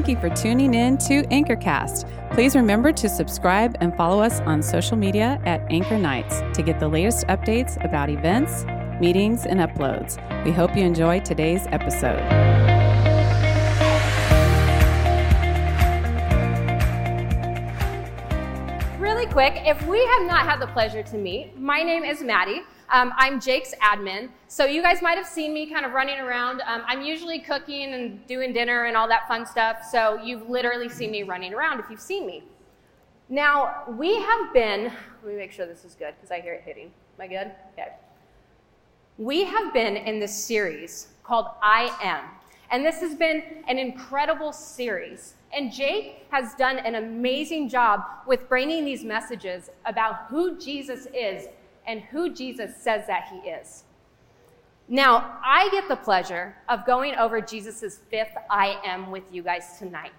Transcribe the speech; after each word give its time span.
thank 0.00 0.08
you 0.08 0.30
for 0.30 0.34
tuning 0.34 0.72
in 0.72 0.96
to 0.96 1.24
Anchorcast. 1.24 2.08
Please 2.32 2.56
remember 2.56 2.90
to 2.90 3.06
subscribe 3.06 3.76
and 3.82 3.94
follow 3.98 4.22
us 4.22 4.40
on 4.40 4.62
social 4.62 4.96
media 4.96 5.38
at 5.44 5.60
Anchor 5.70 5.98
Nights 5.98 6.40
to 6.54 6.62
get 6.62 6.80
the 6.80 6.88
latest 6.88 7.26
updates 7.26 7.76
about 7.84 8.08
events, 8.08 8.64
meetings, 8.98 9.44
and 9.44 9.60
uploads. 9.60 10.16
We 10.42 10.52
hope 10.52 10.74
you 10.74 10.84
enjoy 10.84 11.20
today's 11.20 11.66
episode. 11.66 12.59
Quick, 19.30 19.62
if 19.64 19.80
we 19.86 20.04
have 20.04 20.26
not 20.26 20.44
had 20.44 20.60
the 20.60 20.66
pleasure 20.66 21.04
to 21.04 21.16
meet, 21.16 21.56
my 21.56 21.84
name 21.84 22.02
is 22.02 22.20
Maddie. 22.20 22.62
Um, 22.88 23.12
I'm 23.16 23.40
Jake's 23.40 23.72
admin. 23.80 24.28
So 24.48 24.64
you 24.64 24.82
guys 24.82 25.02
might 25.02 25.16
have 25.16 25.26
seen 25.26 25.54
me 25.54 25.70
kind 25.70 25.86
of 25.86 25.92
running 25.92 26.18
around. 26.18 26.62
Um, 26.62 26.82
I'm 26.84 27.00
usually 27.00 27.38
cooking 27.38 27.94
and 27.94 28.26
doing 28.26 28.52
dinner 28.52 28.86
and 28.86 28.96
all 28.96 29.06
that 29.06 29.28
fun 29.28 29.46
stuff. 29.46 29.84
So 29.88 30.20
you've 30.20 30.50
literally 30.50 30.88
seen 30.88 31.12
me 31.12 31.22
running 31.22 31.54
around 31.54 31.78
if 31.78 31.86
you've 31.88 32.00
seen 32.00 32.26
me. 32.26 32.42
Now, 33.28 33.84
we 33.96 34.16
have 34.16 34.52
been, 34.52 34.92
let 35.22 35.32
me 35.32 35.36
make 35.36 35.52
sure 35.52 35.64
this 35.64 35.84
is 35.84 35.94
good 35.94 36.14
because 36.16 36.32
I 36.32 36.40
hear 36.40 36.54
it 36.54 36.62
hitting. 36.64 36.86
Am 36.86 37.20
I 37.20 37.28
good? 37.28 37.52
Okay. 37.74 37.92
We 39.16 39.44
have 39.44 39.72
been 39.72 39.96
in 39.96 40.18
this 40.18 40.34
series 40.34 41.06
called 41.22 41.46
I 41.62 41.96
Am. 42.02 42.24
And 42.72 42.84
this 42.84 42.98
has 42.98 43.14
been 43.14 43.44
an 43.68 43.78
incredible 43.78 44.52
series. 44.52 45.34
And 45.52 45.72
Jake 45.72 46.26
has 46.30 46.54
done 46.54 46.78
an 46.78 46.94
amazing 46.94 47.68
job 47.68 48.04
with 48.26 48.48
bringing 48.48 48.84
these 48.84 49.04
messages 49.04 49.70
about 49.84 50.26
who 50.28 50.58
Jesus 50.58 51.06
is 51.12 51.48
and 51.86 52.00
who 52.00 52.32
Jesus 52.32 52.76
says 52.76 53.06
that 53.06 53.28
he 53.28 53.50
is. 53.50 53.84
Now, 54.88 55.38
I 55.44 55.68
get 55.70 55.88
the 55.88 55.96
pleasure 55.96 56.56
of 56.68 56.84
going 56.84 57.14
over 57.16 57.40
Jesus' 57.40 57.98
fifth 58.10 58.36
I 58.48 58.80
am 58.84 59.10
with 59.10 59.24
you 59.30 59.42
guys 59.42 59.78
tonight. 59.78 60.12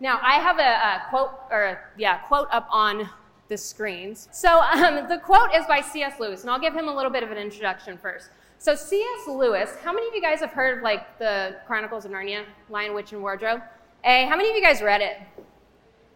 Now, 0.00 0.18
I 0.22 0.34
have 0.34 0.58
a, 0.58 0.62
a 0.62 1.10
quote, 1.10 1.30
or 1.50 1.90
yeah, 1.96 2.18
quote 2.18 2.48
up 2.50 2.66
on 2.70 3.08
the 3.48 3.56
screens. 3.56 4.28
So 4.32 4.60
um, 4.60 5.08
the 5.08 5.18
quote 5.18 5.54
is 5.54 5.66
by 5.66 5.80
C.S. 5.80 6.18
Lewis, 6.18 6.42
and 6.42 6.50
I'll 6.50 6.60
give 6.60 6.74
him 6.74 6.88
a 6.88 6.94
little 6.94 7.10
bit 7.10 7.22
of 7.22 7.30
an 7.30 7.38
introduction 7.38 7.98
first. 7.98 8.30
So 8.58 8.74
C.S. 8.74 9.28
Lewis, 9.28 9.76
how 9.82 9.92
many 9.92 10.08
of 10.08 10.14
you 10.14 10.22
guys 10.22 10.40
have 10.40 10.52
heard 10.52 10.78
of 10.78 10.84
like 10.84 11.18
the 11.18 11.56
Chronicles 11.66 12.04
of 12.04 12.12
Narnia, 12.12 12.44
Lion, 12.70 12.94
Witch, 12.94 13.12
and 13.12 13.20
Wardrobe? 13.20 13.60
Hey, 14.04 14.26
how 14.26 14.36
many 14.36 14.50
of 14.50 14.54
you 14.54 14.60
guys 14.60 14.82
read 14.82 15.00
it? 15.00 15.16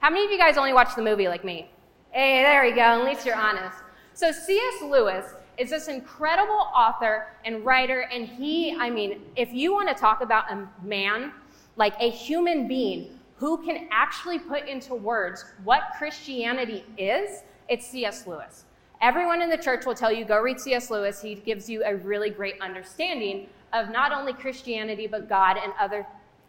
How 0.00 0.11
many 0.11 0.22
of 0.27 0.31
you 0.31 0.36
guys 0.36 0.58
only 0.58 0.75
watched 0.75 0.94
the 0.94 1.00
movie 1.00 1.27
like 1.27 1.42
me? 1.42 1.70
Hey, 2.11 2.42
there 2.42 2.62
you 2.67 2.75
go. 2.75 2.83
At 2.83 3.03
least 3.03 3.25
you're 3.25 3.34
honest. 3.34 3.78
So 4.12 4.30
C.S. 4.30 4.83
Lewis 4.83 5.33
is 5.56 5.70
this 5.70 5.89
incredible 5.89 6.67
author 6.77 7.28
and 7.47 7.64
writer, 7.64 8.00
and 8.12 8.27
he, 8.27 8.77
I 8.78 8.91
mean, 8.91 9.22
if 9.36 9.55
you 9.55 9.72
want 9.72 9.89
to 9.89 9.95
talk 9.95 10.20
about 10.20 10.53
a 10.53 10.69
man, 10.84 11.33
like 11.77 11.95
a 11.98 12.11
human 12.11 12.69
being 12.69 13.19
who 13.36 13.64
can 13.64 13.89
actually 13.91 14.39
put 14.39 14.69
into 14.69 14.95
words 14.95 15.47
what 15.64 15.84
Christianity 15.97 16.84
is, 16.98 17.42
it's 17.70 17.86
C.S. 17.86 18.27
Lewis. 18.27 18.67
Everyone 19.00 19.41
in 19.41 19.48
the 19.48 19.56
church 19.56 19.86
will 19.86 19.95
tell 19.95 20.12
you 20.12 20.27
go 20.27 20.39
read 20.42 20.61
C.S. 20.61 20.91
Lewis. 20.91 21.23
He 21.23 21.36
gives 21.36 21.70
you 21.70 21.83
a 21.86 21.97
really 21.97 22.28
great 22.28 22.61
understanding 22.61 23.48
of 23.73 23.89
not 23.89 24.12
only 24.12 24.34
Christianity, 24.34 25.06
but 25.06 25.27
God 25.27 25.56
and 25.56 25.73
other 25.80 26.06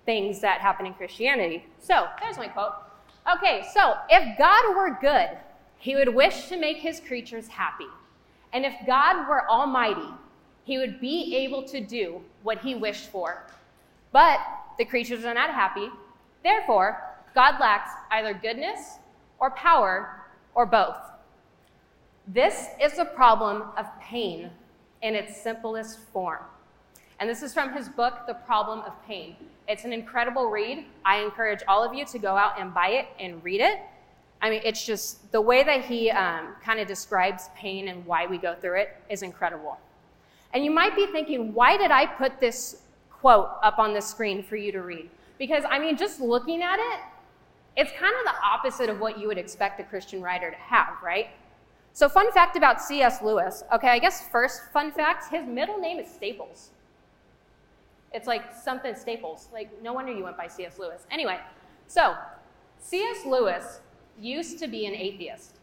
things 0.10 0.40
that 0.40 0.60
happen 0.60 0.88
in 0.88 0.94
Christianity. 0.96 1.64
So, 1.78 2.08
there's 2.20 2.36
my 2.36 2.48
quote. 2.48 2.74
Okay, 3.32 3.64
so 3.76 3.94
if 4.10 4.40
God 4.40 4.76
were 4.76 4.98
good, 5.00 5.38
he 5.78 5.96
would 5.96 6.16
wish 6.16 6.48
to 6.48 6.58
make 6.58 6.78
his 6.78 7.00
creatures 7.00 7.48
happy. 7.48 7.86
And 8.52 8.66
if 8.66 8.74
God 8.88 9.30
were 9.30 9.48
almighty, 9.48 10.10
he 10.64 10.80
would 10.80 11.00
be 11.00 11.36
able 11.36 11.62
to 11.66 11.80
do 11.80 12.22
what 12.42 12.58
he 12.58 12.74
wished 12.74 13.12
for. 13.12 13.46
But 14.12 14.40
the 14.80 14.86
creatures 14.86 15.26
are 15.26 15.36
not 15.36 15.52
happy. 15.52 15.90
Therefore, 16.44 17.04
God 17.36 17.60
lacks 17.60 17.92
either 18.10 18.34
goodness 18.34 18.98
or 19.38 19.52
power 19.52 20.24
or 20.56 20.66
both. 20.66 20.98
This 22.26 22.70
is 22.82 22.94
the 22.94 23.06
problem 23.06 23.62
of 23.78 23.86
pain 24.02 24.50
in 25.04 25.14
its 25.14 25.40
simplest 25.40 26.00
form. 26.12 26.46
And 27.20 27.30
this 27.30 27.44
is 27.44 27.54
from 27.54 27.74
his 27.74 27.90
book, 27.90 28.26
The 28.28 28.34
Problem 28.34 28.80
of 28.80 28.94
Pain. 29.06 29.36
It's 29.68 29.84
an 29.84 29.92
incredible 29.92 30.50
read. 30.50 30.86
I 31.04 31.18
encourage 31.18 31.60
all 31.68 31.84
of 31.84 31.94
you 31.94 32.06
to 32.06 32.18
go 32.18 32.38
out 32.38 32.60
and 32.60 32.74
buy 32.74 32.90
it 32.90 33.08
and 33.20 33.44
read 33.44 33.60
it. 33.60 33.80
I 34.42 34.50
mean, 34.50 34.62
it's 34.64 34.86
just 34.86 35.30
the 35.34 35.42
way 35.42 35.64
that 35.64 35.84
he 35.84 36.10
um, 36.12 36.56
kind 36.64 36.80
of 36.80 36.88
describes 36.88 37.50
pain 37.58 37.90
and 37.90 38.06
why 38.06 38.26
we 38.26 38.38
go 38.38 38.56
through 38.56 38.80
it 38.80 38.96
is 39.10 39.22
incredible. 39.22 39.78
And 40.54 40.64
you 40.64 40.72
might 40.72 40.96
be 40.96 41.08
thinking, 41.08 41.54
why 41.54 41.76
did 41.76 41.92
I 41.92 42.06
put 42.06 42.40
this 42.40 42.84
quote 43.12 43.50
up 43.62 43.80
on 43.80 43.94
the 43.94 44.02
screen 44.02 44.42
for 44.42 44.56
you 44.56 44.72
to 44.72 44.82
read? 44.82 45.10
Because, 45.38 45.66
I 45.70 45.78
mean, 45.78 45.98
just 45.98 46.22
looking 46.22 46.64
at 46.64 46.80
it, 46.80 47.00
it's 47.76 47.92
kind 48.00 48.14
of 48.16 48.34
the 48.34 48.42
opposite 48.44 48.90
of 48.90 49.02
what 49.02 49.20
you 49.20 49.28
would 49.28 49.38
expect 49.38 49.80
a 49.82 49.84
Christian 49.84 50.22
writer 50.22 50.50
to 50.50 50.58
have, 50.58 50.96
right? 51.04 51.28
So, 51.92 52.08
fun 52.08 52.32
fact 52.32 52.56
about 52.56 52.82
C.S. 52.82 53.22
Lewis. 53.22 53.64
Okay, 53.74 53.90
I 53.90 54.00
guess 54.00 54.28
first 54.30 54.72
fun 54.72 54.92
fact 54.92 55.32
his 55.32 55.46
middle 55.46 55.78
name 55.78 56.00
is 56.00 56.10
Staples. 56.10 56.72
It's 58.14 58.28
like 58.28 58.54
something 58.54 58.96
Staples. 58.96 59.50
Like, 59.54 59.70
no 59.82 59.94
wonder 59.94 60.12
you 60.12 60.24
went 60.24 60.38
by 60.38 60.48
C.S. 60.48 60.80
Lewis. 60.80 61.06
Anyway, 61.12 61.40
so 61.88 62.16
C.S. 62.80 63.26
Lewis 63.26 63.82
used 64.20 64.60
to 64.60 64.68
be 64.68 64.86
an 64.86 64.96
atheist. 64.96 65.56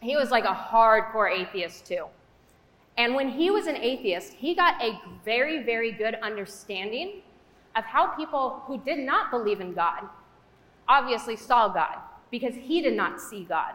He 0.00 0.16
was 0.16 0.30
like 0.30 0.44
a 0.44 0.54
hardcore 0.54 1.30
atheist, 1.32 1.86
too. 1.86 2.06
And 2.98 3.14
when 3.14 3.28
he 3.28 3.50
was 3.50 3.66
an 3.66 3.76
atheist, 3.76 4.32
he 4.34 4.54
got 4.54 4.82
a 4.82 4.98
very, 5.24 5.62
very 5.62 5.92
good 5.92 6.14
understanding 6.22 7.22
of 7.74 7.84
how 7.84 8.08
people 8.08 8.62
who 8.66 8.78
did 8.78 8.98
not 8.98 9.30
believe 9.30 9.60
in 9.60 9.74
God 9.74 10.02
obviously 10.88 11.36
saw 11.36 11.68
God 11.68 11.98
because 12.30 12.54
he 12.54 12.80
did 12.80 12.94
not 12.94 13.20
see 13.20 13.44
God. 13.44 13.74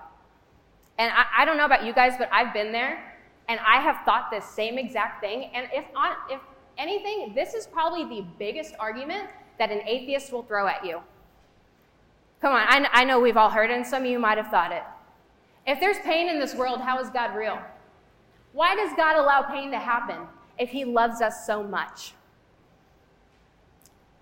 And 0.98 1.12
I, 1.12 1.25
I, 1.40 1.46
don't 1.46 1.58
know 1.58 1.66
about 1.66 1.86
you 1.86 1.94
guys, 1.94 2.13
but 2.18 2.30
I've 2.31 2.53
been 2.53 2.72
there 2.72 3.16
and 3.48 3.59
I 3.66 3.81
have 3.81 4.03
thought 4.06 4.30
this 4.31 4.46
same 4.46 4.78
exact 4.78 5.22
thing. 5.22 5.50
And 5.53 5.68
if, 5.74 5.86
on, 5.96 6.16
if 6.30 6.40
anything, 6.81 7.34
this 7.36 7.53
is 7.53 7.68
probably 7.68 8.03
the 8.03 8.25
biggest 8.40 8.74
argument 8.80 9.30
that 9.59 9.72
an 9.72 9.81
atheist 9.86 10.34
will 10.34 10.44
throw 10.44 10.68
at 10.68 10.84
you. 10.84 11.00
Come 12.42 12.53
on, 12.53 12.66
I, 12.68 12.88
I 12.92 13.03
know 13.03 13.19
we've 13.19 13.38
all 13.38 13.50
heard 13.50 13.69
it, 13.69 13.75
and 13.75 13.86
some 13.86 14.03
of 14.03 14.09
you 14.09 14.18
might 14.18 14.38
have 14.38 14.47
thought 14.47 14.72
it. 14.72 14.81
If 15.68 15.80
there's 15.80 16.00
pain 16.00 16.28
in 16.28 16.40
this 16.40 16.56
world, 16.56 16.81
how 16.81 17.00
is 17.00 17.09
God 17.12 17.36
real? 17.36 17.59
Why 18.53 18.75
does 18.75 18.92
God 18.97 19.16
allow 19.16 19.44
pain 19.44 19.69
to 19.72 19.78
happen 19.78 20.18
if 20.58 20.69
He 20.69 20.84
loves 20.84 21.22
us 21.22 21.46
so 21.46 21.64
much? 21.64 22.14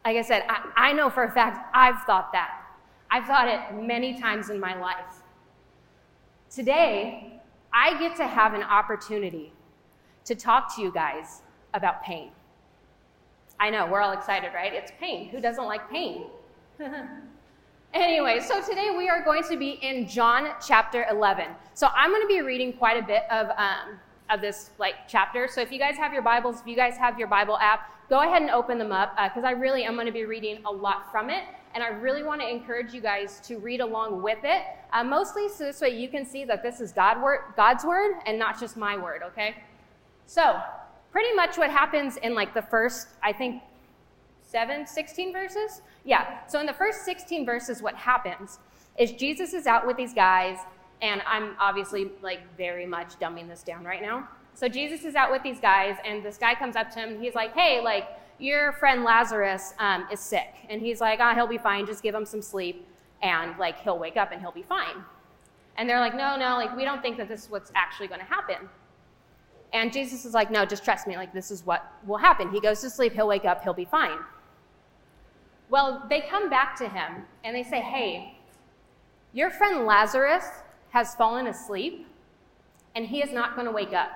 Like 0.06 0.18
I 0.18 0.22
said, 0.22 0.44
I, 0.50 0.90
I 0.90 0.94
know 0.94 1.10
for 1.10 1.24
a 1.24 1.32
fact 1.32 1.70
I've 1.74 2.04
thought 2.04 2.34
that. 2.34 2.62
I've 3.10 3.26
thought 3.26 3.48
it 3.48 3.82
many 3.82 4.20
times 4.20 4.50
in 4.50 4.60
my 4.60 4.78
life. 4.80 5.24
Today, 6.50 7.40
I 7.74 7.98
get 8.00 8.16
to 8.18 8.28
have 8.28 8.54
an 8.54 8.64
opportunity 8.64 9.54
to 10.26 10.36
talk 10.36 10.76
to 10.76 10.82
you 10.82 10.92
guys 10.92 11.42
about 11.74 12.04
pain. 12.04 12.32
I 13.60 13.70
know, 13.70 13.88
we're 13.88 14.02
all 14.02 14.14
excited, 14.14 14.52
right? 14.54 14.74
It's 14.74 14.92
pain. 15.00 15.30
Who 15.30 15.42
doesn't 15.42 15.66
like 15.66 15.90
pain? 15.90 16.28
Anyway, 17.92 18.40
so 18.40 18.62
today 18.62 18.94
we 18.96 19.10
are 19.10 19.24
going 19.24 19.42
to 19.42 19.58
be 19.58 19.72
in 19.82 20.08
John 20.08 20.52
chapter 20.66 21.08
11. 21.10 21.48
So 21.74 21.88
I'm 21.96 22.12
going 22.12 22.22
to 22.22 22.28
be 22.28 22.42
reading 22.42 22.74
quite 22.74 23.04
a 23.04 23.06
bit 23.06 23.24
of, 23.32 23.48
um, 23.58 23.98
of 24.30 24.42
this 24.42 24.70
like 24.78 25.08
chapter. 25.08 25.48
So 25.48 25.60
if 25.60 25.72
you 25.72 25.80
guys 25.80 25.98
have 25.98 26.14
your 26.14 26.22
Bibles, 26.22 26.62
if 26.62 26.68
you 26.68 26.76
guys 26.76 26.98
have 26.98 27.18
your 27.18 27.28
Bible 27.28 27.58
app, 27.58 27.92
go 28.08 28.22
ahead 28.22 28.44
and 28.44 28.52
open 28.52 28.78
them 28.78 28.92
up 28.92 29.18
because 29.18 29.44
uh, 29.44 29.48
I 29.48 29.52
really 29.52 29.86
am 29.86 29.96
going 29.96 30.06
to 30.06 30.12
be 30.12 30.26
reading 30.26 30.62
a 30.68 30.72
lot 30.72 31.12
from 31.12 31.32
it. 31.32 31.44
And 31.74 31.84
I 31.84 31.88
really 31.88 32.22
want 32.22 32.42
to 32.42 32.48
encourage 32.48 32.94
you 32.94 33.02
guys 33.02 33.40
to 33.48 33.58
read 33.58 33.82
along 33.82 34.22
with 34.22 34.40
it, 34.44 34.62
uh, 34.94 35.04
mostly 35.04 35.50
so 35.50 35.64
this 35.64 35.82
way 35.82 35.90
you 35.90 36.10
can 36.10 36.28
see 36.28 36.46
that 36.46 36.62
this 36.62 36.82
is 36.82 36.92
God 36.92 37.20
word, 37.20 37.40
God's 37.56 37.84
word 37.84 38.18
and 38.28 38.38
not 38.38 38.60
just 38.60 38.78
my 38.78 38.98
word, 38.98 39.24
okay? 39.24 39.64
So, 40.28 40.62
pretty 41.12 41.34
much 41.34 41.58
what 41.58 41.70
happens 41.70 42.18
in 42.18 42.36
like 42.36 42.54
the 42.54 42.62
first, 42.62 43.08
I 43.24 43.34
think, 43.34 43.62
seven, 44.42 44.86
16 44.86 45.32
verses? 45.34 45.82
Yeah. 46.06 46.46
So 46.48 46.60
in 46.60 46.66
the 46.66 46.74
first 46.74 47.06
16 47.06 47.46
verses, 47.46 47.82
what 47.82 47.96
happens 47.96 48.60
is 48.98 49.12
Jesus 49.14 49.54
is 49.54 49.68
out 49.68 49.88
with 49.88 49.98
these 49.98 50.14
guys, 50.14 50.58
and 51.02 51.22
I'm 51.26 51.56
obviously 51.60 52.12
like 52.22 52.42
very 52.58 52.86
much 52.86 53.18
dumbing 53.20 53.48
this 53.48 53.64
down 53.64 53.84
right 53.84 54.02
now. 54.02 54.28
So 54.54 54.68
Jesus 54.68 55.06
is 55.06 55.16
out 55.16 55.32
with 55.32 55.42
these 55.42 55.60
guys, 55.60 55.96
and 56.06 56.24
this 56.24 56.38
guy 56.38 56.54
comes 56.54 56.76
up 56.76 56.92
to 56.92 57.00
him. 57.00 57.10
And 57.12 57.24
he's 57.24 57.36
like, 57.36 57.54
"Hey, 57.54 57.82
like 57.82 58.10
your 58.40 58.74
friend 58.74 59.04
Lazarus 59.04 59.74
um, 59.80 60.06
is 60.12 60.20
sick," 60.20 60.54
and 60.68 60.82
he's 60.82 61.00
like, 61.00 61.20
"Ah, 61.22 61.32
oh, 61.32 61.36
he'll 61.36 61.48
be 61.48 61.58
fine. 61.58 61.86
Just 61.86 62.04
give 62.04 62.14
him 62.14 62.26
some 62.26 62.42
sleep, 62.42 62.86
and 63.22 63.58
like 63.58 63.80
he'll 63.80 63.98
wake 63.98 64.18
up 64.18 64.32
and 64.32 64.42
he'll 64.42 64.52
be 64.52 64.64
fine." 64.64 65.04
And 65.78 65.90
they're 65.90 66.02
like, 66.02 66.14
"No, 66.14 66.36
no, 66.36 66.58
like 66.58 66.76
we 66.76 66.84
don't 66.84 67.02
think 67.02 67.16
that 67.18 67.30
this 67.30 67.46
is 67.46 67.50
what's 67.50 67.72
actually 67.74 68.08
going 68.08 68.20
to 68.20 68.26
happen." 68.26 68.68
And 69.74 69.94
Jesus 69.94 70.26
is 70.26 70.34
like, 70.34 70.50
"No, 70.50 70.66
just 70.66 70.84
trust 70.84 71.08
me. 71.08 71.16
Like 71.16 71.34
this 71.34 71.52
is 71.52 71.66
what 71.66 71.92
will 72.06 72.18
happen. 72.18 72.52
He 72.52 72.60
goes 72.60 72.82
to 72.82 72.90
sleep. 72.90 73.14
He'll 73.14 73.28
wake 73.28 73.46
up. 73.46 73.64
He'll 73.64 73.74
be 73.74 73.86
fine." 73.86 74.18
Well, 75.70 76.04
they 76.10 76.22
come 76.22 76.50
back 76.50 76.76
to 76.78 76.90
him 76.90 77.26
and 77.44 77.56
they 77.56 77.64
say, 77.64 77.80
Hey, 77.80 78.38
your 79.34 79.52
friend 79.52 79.86
Lazarus 79.86 80.46
has 80.90 81.16
fallen 81.16 81.48
asleep 81.48 82.08
and 82.96 83.06
he 83.06 83.22
is 83.22 83.32
not 83.32 83.54
going 83.56 83.66
to 83.66 83.72
wake 83.72 83.94
up. 83.94 84.10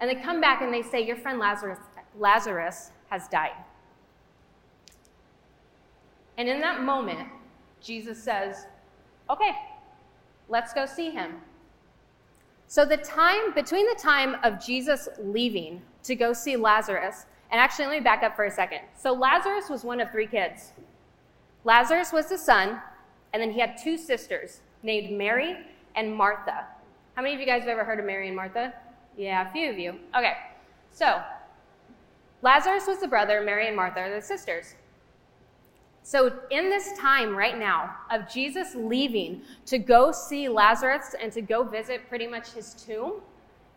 And 0.00 0.10
they 0.10 0.14
come 0.14 0.40
back 0.40 0.62
and 0.62 0.72
they 0.72 0.82
say, 0.82 1.06
Your 1.06 1.16
friend 1.16 1.38
Lazarus, 1.38 1.78
Lazarus 2.18 2.90
has 3.10 3.28
died. 3.28 3.52
And 6.38 6.48
in 6.48 6.60
that 6.60 6.82
moment, 6.82 7.28
Jesus 7.82 8.22
says, 8.22 8.66
Okay, 9.28 9.54
let's 10.48 10.72
go 10.72 10.86
see 10.86 11.10
him. 11.10 11.34
So, 12.72 12.86
the 12.86 12.96
time 12.96 13.52
between 13.54 13.84
the 13.86 14.00
time 14.00 14.36
of 14.42 14.58
Jesus 14.58 15.06
leaving 15.18 15.82
to 16.04 16.14
go 16.14 16.32
see 16.32 16.56
Lazarus, 16.56 17.26
and 17.50 17.60
actually, 17.60 17.84
let 17.84 17.98
me 17.98 18.00
back 18.00 18.22
up 18.22 18.34
for 18.34 18.46
a 18.46 18.50
second. 18.50 18.80
So, 18.96 19.12
Lazarus 19.12 19.68
was 19.68 19.84
one 19.84 20.00
of 20.00 20.10
three 20.10 20.26
kids. 20.26 20.72
Lazarus 21.64 22.14
was 22.14 22.30
the 22.30 22.38
son, 22.38 22.80
and 23.34 23.42
then 23.42 23.50
he 23.50 23.60
had 23.60 23.76
two 23.76 23.98
sisters 23.98 24.62
named 24.82 25.18
Mary 25.18 25.54
and 25.96 26.14
Martha. 26.14 26.64
How 27.14 27.20
many 27.20 27.34
of 27.34 27.40
you 27.40 27.44
guys 27.44 27.60
have 27.60 27.68
ever 27.68 27.84
heard 27.84 27.98
of 27.98 28.06
Mary 28.06 28.28
and 28.28 28.34
Martha? 28.34 28.72
Yeah, 29.18 29.46
a 29.46 29.52
few 29.52 29.68
of 29.68 29.78
you. 29.78 29.98
Okay, 30.16 30.32
so 30.92 31.20
Lazarus 32.40 32.86
was 32.86 33.00
the 33.00 33.06
brother, 33.06 33.42
Mary 33.42 33.66
and 33.66 33.76
Martha 33.76 34.00
are 34.00 34.14
the 34.14 34.22
sisters. 34.22 34.76
So, 36.04 36.32
in 36.50 36.68
this 36.68 36.92
time 36.98 37.36
right 37.36 37.56
now 37.56 37.94
of 38.10 38.28
Jesus 38.28 38.74
leaving 38.74 39.42
to 39.66 39.78
go 39.78 40.10
see 40.10 40.48
Lazarus 40.48 41.14
and 41.20 41.32
to 41.32 41.40
go 41.40 41.62
visit 41.62 42.08
pretty 42.08 42.26
much 42.26 42.50
his 42.50 42.74
tomb, 42.74 43.20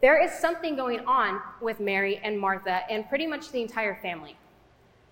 there 0.02 0.22
is 0.22 0.32
something 0.32 0.76
going 0.76 1.02
on 1.02 1.40
with 1.62 1.80
Mary 1.80 2.20
and 2.24 2.40
Martha 2.40 2.82
and 2.90 3.08
pretty 3.08 3.28
much 3.28 3.52
the 3.52 3.62
entire 3.62 3.96
family. 3.96 4.36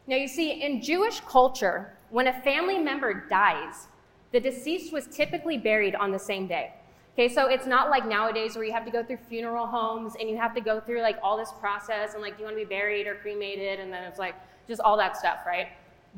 Now, 0.08 0.16
you 0.18 0.28
see, 0.28 0.64
in 0.64 0.82
Jewish 0.82 1.20
culture, 1.22 1.98
when 2.10 2.28
a 2.28 2.42
family 2.42 2.80
member 2.80 3.26
dies, 3.30 3.88
the 4.32 4.40
deceased 4.40 4.92
was 4.92 5.08
typically 5.08 5.58
buried 5.58 5.96
on 5.96 6.12
the 6.12 6.20
same 6.20 6.48
day. 6.48 6.74
Okay, 7.14 7.30
so 7.30 7.48
it's 7.48 7.68
not 7.68 7.92
like 7.92 8.08
nowadays 8.08 8.56
where 8.56 8.66
you 8.66 8.74
have 8.74 8.86
to 8.86 8.92
go 8.92 9.04
through 9.04 9.20
funeral 9.30 9.68
homes 9.68 10.14
and 10.20 10.28
you 10.28 10.36
have 10.36 10.56
to 10.56 10.62
go 10.62 10.80
through 10.80 11.02
like 11.02 11.18
all 11.22 11.38
this 11.38 11.54
process 11.60 12.16
and 12.16 12.24
like, 12.24 12.38
do 12.38 12.40
you 12.40 12.46
want 12.46 12.58
to 12.58 12.66
be 12.66 12.68
buried 12.68 13.06
or 13.06 13.16
cremated? 13.16 13.80
And 13.80 13.94
then 13.94 14.04
it's 14.04 14.18
like 14.18 14.34
just 14.68 14.82
all 14.82 14.98
that 14.98 15.16
stuff, 15.16 15.40
right? 15.46 15.68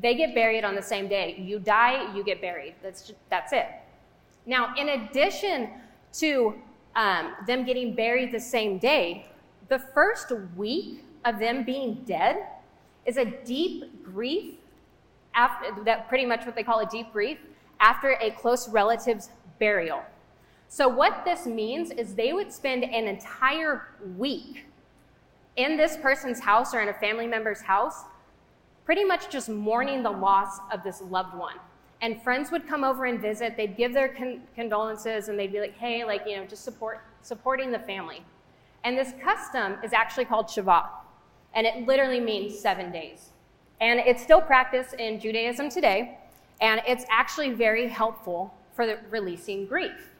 They 0.00 0.14
get 0.14 0.34
buried 0.34 0.64
on 0.64 0.74
the 0.74 0.82
same 0.82 1.08
day. 1.08 1.36
You 1.38 1.58
die, 1.58 2.14
you 2.14 2.22
get 2.22 2.40
buried. 2.40 2.74
That's, 2.82 3.02
just, 3.02 3.18
that's 3.30 3.52
it. 3.52 3.66
Now, 4.44 4.74
in 4.76 4.90
addition 4.90 5.70
to 6.14 6.54
um, 6.94 7.34
them 7.46 7.64
getting 7.64 7.94
buried 7.94 8.32
the 8.32 8.40
same 8.40 8.78
day, 8.78 9.26
the 9.68 9.78
first 9.78 10.32
week 10.56 11.04
of 11.24 11.38
them 11.38 11.64
being 11.64 12.02
dead 12.06 12.46
is 13.04 13.16
a 13.16 13.24
deep 13.24 14.04
grief, 14.04 14.54
after, 15.34 15.82
that 15.84 16.08
pretty 16.08 16.26
much 16.26 16.46
what 16.46 16.54
they 16.54 16.62
call 16.62 16.80
a 16.80 16.86
deep 16.86 17.12
grief, 17.12 17.38
after 17.80 18.16
a 18.20 18.30
close 18.30 18.68
relative's 18.68 19.30
burial. 19.58 20.02
So, 20.68 20.88
what 20.88 21.24
this 21.24 21.46
means 21.46 21.90
is 21.90 22.14
they 22.14 22.32
would 22.32 22.52
spend 22.52 22.84
an 22.84 23.06
entire 23.06 23.88
week 24.16 24.66
in 25.56 25.76
this 25.76 25.96
person's 25.96 26.40
house 26.40 26.74
or 26.74 26.80
in 26.80 26.88
a 26.88 26.94
family 26.94 27.26
member's 27.26 27.60
house 27.60 28.02
pretty 28.86 29.04
much 29.04 29.28
just 29.28 29.48
mourning 29.48 30.02
the 30.04 30.10
loss 30.10 30.60
of 30.72 30.82
this 30.84 31.02
loved 31.02 31.36
one. 31.36 31.56
And 32.00 32.22
friends 32.22 32.52
would 32.52 32.68
come 32.68 32.84
over 32.84 33.04
and 33.06 33.20
visit. 33.20 33.56
They'd 33.56 33.76
give 33.76 33.92
their 33.92 34.08
con- 34.08 34.42
condolences 34.54 35.28
and 35.28 35.38
they'd 35.38 35.52
be 35.52 35.60
like, 35.60 35.76
hey, 35.76 36.04
like, 36.04 36.22
you 36.24 36.36
know, 36.36 36.44
just 36.44 36.62
support, 36.62 37.00
supporting 37.20 37.72
the 37.72 37.80
family. 37.80 38.24
And 38.84 38.96
this 38.96 39.12
custom 39.22 39.76
is 39.82 39.92
actually 39.92 40.26
called 40.26 40.46
Shabbat. 40.46 40.86
And 41.54 41.66
it 41.66 41.86
literally 41.86 42.20
means 42.20 42.56
seven 42.56 42.92
days. 42.92 43.30
And 43.80 43.98
it's 43.98 44.22
still 44.22 44.40
practiced 44.40 44.94
in 44.94 45.18
Judaism 45.18 45.68
today. 45.68 46.18
And 46.60 46.80
it's 46.86 47.04
actually 47.10 47.50
very 47.50 47.88
helpful 47.88 48.54
for 48.72 49.00
releasing 49.10 49.66
grief. 49.66 50.12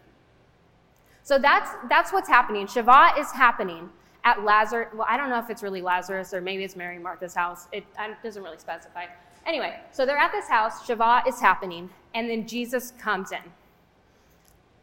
So 1.22 1.38
that's, 1.38 1.70
that's 1.88 2.12
what's 2.12 2.28
happening. 2.28 2.66
Shabbat 2.66 3.18
is 3.18 3.30
happening 3.30 3.90
at 4.26 4.44
Lazarus. 4.44 4.88
Well, 4.92 5.06
I 5.08 5.16
don't 5.16 5.30
know 5.30 5.38
if 5.38 5.48
it's 5.50 5.62
really 5.62 5.80
Lazarus 5.80 6.34
or 6.34 6.40
maybe 6.40 6.64
it's 6.64 6.74
Mary 6.74 6.98
Martha's 6.98 7.32
house. 7.32 7.68
It, 7.70 7.84
doesn't 8.24 8.42
really 8.42 8.58
specify. 8.58 9.06
Anyway, 9.46 9.78
so 9.92 10.04
they're 10.04 10.18
at 10.18 10.32
this 10.32 10.48
house. 10.48 10.82
Shabbat 10.82 11.28
is 11.28 11.40
happening, 11.40 11.88
and 12.14 12.28
then 12.28 12.48
Jesus 12.48 12.92
comes 12.98 13.30
in. 13.30 13.38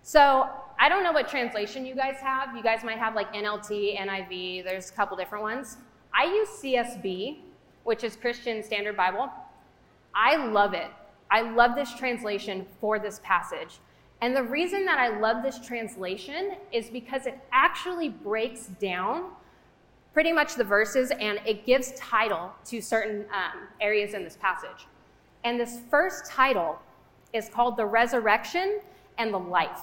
So 0.01 0.49
I 0.79 0.87
don't 0.87 1.03
know 1.03 1.11
what 1.11 1.27
translation 1.27 1.85
you 1.85 1.93
guys 1.93 2.15
have. 2.21 2.55
You 2.55 2.63
guys 2.63 2.85
might 2.85 2.97
have 2.97 3.15
like 3.15 3.33
NLT, 3.33 3.99
NIV. 3.99 4.63
There's 4.63 4.89
a 4.89 4.93
couple 4.93 5.17
different 5.17 5.43
ones. 5.43 5.75
I 6.13 6.23
use 6.23 6.47
CSB, 6.63 7.39
which 7.83 8.05
is 8.05 8.15
Christian 8.15 8.63
Standard 8.63 8.95
Bible. 8.95 9.29
I 10.15 10.37
love 10.37 10.73
it. 10.73 10.89
I 11.29 11.41
love 11.41 11.75
this 11.75 11.93
translation 11.93 12.65
for 12.79 12.97
this 12.97 13.19
passage. 13.23 13.79
And 14.23 14.33
the 14.33 14.43
reason 14.43 14.85
that 14.85 14.99
I 14.99 15.19
love 15.19 15.43
this 15.43 15.59
translation 15.59 16.53
is 16.71 16.89
because 16.89 17.25
it 17.25 17.37
actually 17.51 18.07
breaks 18.07 18.67
down 18.79 19.31
pretty 20.13 20.31
much 20.31 20.55
the 20.55 20.63
verses 20.63 21.11
and 21.19 21.41
it 21.45 21.65
gives 21.65 21.91
title 21.99 22.53
to 22.67 22.79
certain 22.79 23.25
um, 23.33 23.67
areas 23.81 24.13
in 24.13 24.23
this 24.23 24.37
passage. 24.37 24.87
And 25.43 25.59
this 25.59 25.81
first 25.91 26.31
title 26.31 26.79
is 27.33 27.49
called 27.49 27.75
The 27.75 27.85
Resurrection 27.85 28.79
and 29.17 29.33
the 29.33 29.39
Life. 29.39 29.81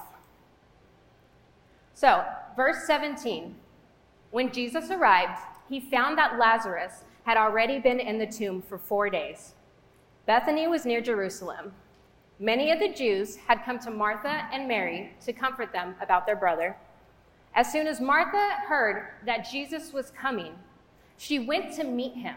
So, 1.93 2.25
verse 2.57 2.87
17 2.87 3.55
When 4.31 4.51
Jesus 4.51 4.91
arrived, 4.91 5.39
he 5.69 5.81
found 5.81 6.17
that 6.17 6.39
Lazarus 6.39 7.05
had 7.25 7.37
already 7.37 7.79
been 7.79 8.01
in 8.01 8.19
the 8.19 8.27
tomb 8.27 8.63
for 8.63 8.79
four 8.79 9.11
days. 9.11 9.53
Bethany 10.25 10.67
was 10.67 10.87
near 10.87 11.03
Jerusalem 11.03 11.75
Many 12.43 12.71
of 12.71 12.79
the 12.79 12.89
Jews 12.89 13.37
had 13.37 13.67
come 13.67 13.79
to 13.81 13.91
Martha 13.91 14.49
and 14.51 14.67
Mary 14.67 15.13
to 15.27 15.33
comfort 15.35 15.75
them 15.75 15.95
about 16.01 16.25
their 16.25 16.37
brother. 16.37 16.75
As 17.55 17.71
soon 17.71 17.87
as 17.87 18.01
Martha 18.01 18.57
heard 18.67 19.09
that 19.27 19.47
Jesus 19.51 19.93
was 19.93 20.11
coming, 20.11 20.55
she 21.19 21.39
went 21.39 21.75
to 21.75 21.85
meet 21.85 22.15
him, 22.15 22.37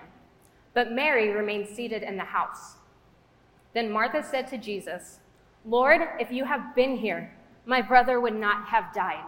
but 0.73 0.91
Mary 0.91 1.29
remained 1.29 1.69
seated 1.69 2.03
in 2.03 2.17
the 2.17 2.23
house. 2.23 2.73
Then 3.73 3.89
Martha 3.89 4.21
said 4.21 4.45
to 4.49 4.57
Jesus, 4.57 5.19
Lord, 5.65 6.01
if 6.19 6.29
you 6.33 6.43
have 6.43 6.75
been 6.75 6.97
here, 6.97 7.33
my 7.65 7.81
brother 7.81 8.19
would 8.19 8.35
not 8.35 8.65
have 8.65 8.93
died. 8.93 9.23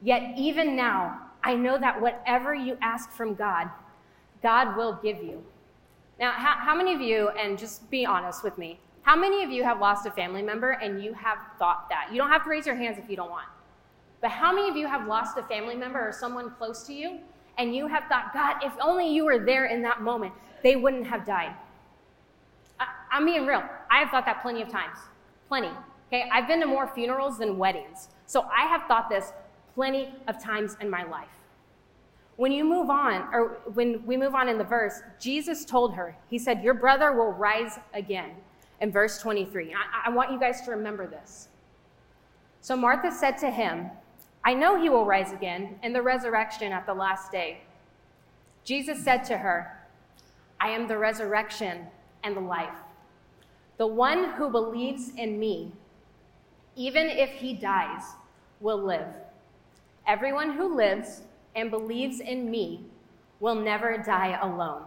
Yet 0.00 0.32
even 0.38 0.74
now, 0.74 1.20
I 1.42 1.56
know 1.56 1.76
that 1.76 2.00
whatever 2.00 2.54
you 2.54 2.78
ask 2.80 3.10
from 3.10 3.34
God, 3.34 3.68
God 4.42 4.78
will 4.78 4.98
give 5.02 5.22
you. 5.22 5.44
Now, 6.18 6.32
how, 6.32 6.54
how 6.58 6.74
many 6.74 6.94
of 6.94 7.02
you, 7.02 7.28
and 7.30 7.58
just 7.58 7.90
be 7.90 8.06
honest 8.06 8.42
with 8.42 8.56
me, 8.56 8.80
how 9.04 9.14
many 9.14 9.44
of 9.44 9.50
you 9.50 9.62
have 9.64 9.80
lost 9.80 10.06
a 10.06 10.10
family 10.10 10.42
member 10.42 10.72
and 10.72 11.02
you 11.02 11.12
have 11.12 11.38
thought 11.58 11.90
that? 11.90 12.08
You 12.10 12.16
don't 12.16 12.30
have 12.30 12.44
to 12.44 12.50
raise 12.50 12.66
your 12.66 12.74
hands 12.74 12.98
if 12.98 13.08
you 13.08 13.16
don't 13.16 13.30
want. 13.30 13.46
But 14.22 14.30
how 14.30 14.54
many 14.54 14.70
of 14.70 14.76
you 14.76 14.86
have 14.86 15.06
lost 15.06 15.36
a 15.36 15.42
family 15.42 15.76
member 15.76 16.00
or 16.00 16.10
someone 16.10 16.50
close 16.52 16.84
to 16.86 16.94
you 16.94 17.18
and 17.58 17.76
you 17.76 17.86
have 17.86 18.04
thought, 18.08 18.32
God, 18.32 18.56
if 18.64 18.72
only 18.80 19.06
you 19.14 19.26
were 19.26 19.44
there 19.44 19.66
in 19.66 19.82
that 19.82 20.00
moment, 20.00 20.32
they 20.62 20.76
wouldn't 20.76 21.06
have 21.06 21.26
died? 21.26 21.54
I, 22.80 22.86
am 23.12 23.26
being 23.26 23.44
real. 23.44 23.62
I 23.90 23.98
have 23.98 24.08
thought 24.08 24.24
that 24.24 24.40
plenty 24.40 24.62
of 24.62 24.70
times. 24.70 24.96
Plenty. 25.48 25.70
Okay, 26.08 26.26
I've 26.32 26.48
been 26.48 26.60
to 26.60 26.66
more 26.66 26.86
funerals 26.86 27.36
than 27.36 27.58
weddings. 27.58 28.08
So 28.24 28.48
I 28.50 28.64
have 28.64 28.84
thought 28.88 29.10
this 29.10 29.34
plenty 29.74 30.14
of 30.28 30.42
times 30.42 30.78
in 30.80 30.88
my 30.88 31.02
life. 31.02 31.28
When 32.36 32.52
you 32.52 32.64
move 32.64 32.88
on, 32.88 33.28
or 33.34 33.60
when 33.74 34.04
we 34.06 34.16
move 34.16 34.34
on 34.34 34.48
in 34.48 34.56
the 34.56 34.64
verse, 34.64 35.02
Jesus 35.20 35.66
told 35.66 35.92
her, 35.94 36.16
He 36.30 36.38
said, 36.38 36.64
Your 36.64 36.74
brother 36.74 37.12
will 37.12 37.32
rise 37.32 37.78
again 37.92 38.30
in 38.84 38.92
verse 38.92 39.18
23. 39.18 39.72
I, 39.72 40.08
I 40.08 40.10
want 40.10 40.30
you 40.30 40.38
guys 40.38 40.60
to 40.60 40.70
remember 40.70 41.06
this. 41.06 41.48
So 42.60 42.76
Martha 42.76 43.10
said 43.10 43.38
to 43.38 43.50
him, 43.50 43.88
I 44.44 44.52
know 44.52 44.78
he 44.80 44.90
will 44.90 45.06
rise 45.06 45.32
again 45.32 45.78
in 45.82 45.94
the 45.94 46.02
resurrection 46.02 46.70
at 46.70 46.84
the 46.84 46.92
last 46.92 47.32
day. 47.32 47.62
Jesus 48.62 49.02
said 49.02 49.24
to 49.24 49.38
her, 49.38 49.88
I 50.60 50.68
am 50.68 50.86
the 50.86 50.98
resurrection 50.98 51.86
and 52.24 52.36
the 52.36 52.42
life. 52.42 52.76
The 53.78 53.86
one 53.86 54.32
who 54.32 54.50
believes 54.50 55.12
in 55.16 55.40
me, 55.40 55.72
even 56.76 57.06
if 57.06 57.30
he 57.30 57.54
dies, 57.54 58.02
will 58.60 58.82
live. 58.82 59.08
Everyone 60.06 60.52
who 60.52 60.76
lives 60.76 61.22
and 61.56 61.70
believes 61.70 62.20
in 62.20 62.50
me 62.50 62.84
will 63.40 63.54
never 63.54 63.96
die 63.96 64.38
alone. 64.42 64.82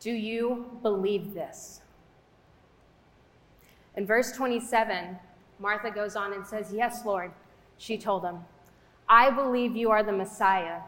Do 0.00 0.10
you 0.10 0.78
believe 0.82 1.32
this? 1.32 1.82
In 3.96 4.06
verse 4.06 4.32
27, 4.32 5.18
Martha 5.58 5.90
goes 5.90 6.16
on 6.16 6.32
and 6.32 6.46
says, 6.46 6.72
Yes, 6.72 7.04
Lord. 7.04 7.32
She 7.78 7.98
told 7.98 8.24
him, 8.24 8.38
I 9.08 9.30
believe 9.30 9.76
you 9.76 9.90
are 9.90 10.02
the 10.02 10.12
Messiah, 10.12 10.80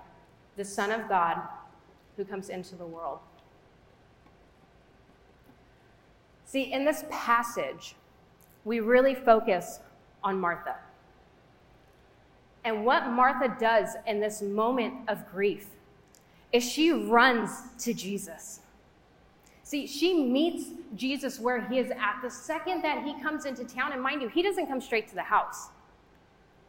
the 0.57 0.65
Son 0.65 0.91
of 0.91 1.09
God, 1.09 1.41
who 2.17 2.25
comes 2.25 2.49
into 2.49 2.77
the 2.77 2.87
world. 2.87 3.19
See, 6.47 6.73
in 6.73 6.85
this 6.85 7.05
passage, 7.11 7.95
we 8.65 8.81
really 8.81 9.15
focus 9.15 9.81
on 10.25 10.41
Martha. 10.41 10.77
And 12.65 12.85
what 12.85 13.09
Martha 13.09 13.55
does 13.61 13.97
in 14.07 14.21
this 14.21 14.43
moment 14.43 14.95
of 15.09 15.31
grief 15.31 15.67
is 16.53 16.65
she 16.65 16.91
runs 16.91 17.51
to 17.81 17.93
Jesus. 17.95 18.61
See, 19.69 19.87
she 19.87 20.25
meets 20.25 20.71
Jesus 20.97 21.39
where 21.39 21.61
he 21.61 21.79
is 21.79 21.91
at 21.91 22.21
the 22.23 22.31
second 22.31 22.81
that 22.81 23.05
he 23.05 23.21
comes 23.21 23.45
into 23.45 23.65
town. 23.65 23.93
And 23.93 24.03
mind 24.03 24.23
you, 24.23 24.29
he 24.29 24.43
doesn't 24.43 24.67
come 24.67 24.81
straight 24.81 25.09
to 25.09 25.15
the 25.15 25.23
house. 25.23 25.69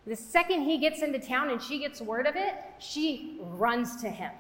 The 0.06 0.18
second 0.18 0.64
he 0.64 0.78
gets 0.78 1.02
into 1.02 1.18
town 1.18 1.50
and 1.50 1.62
she 1.62 1.80
gets 1.80 2.02
word 2.02 2.28
of 2.28 2.36
it, 2.36 2.56
she 2.78 3.38
runs 3.40 4.02
to 4.02 4.10
him. 4.10 4.34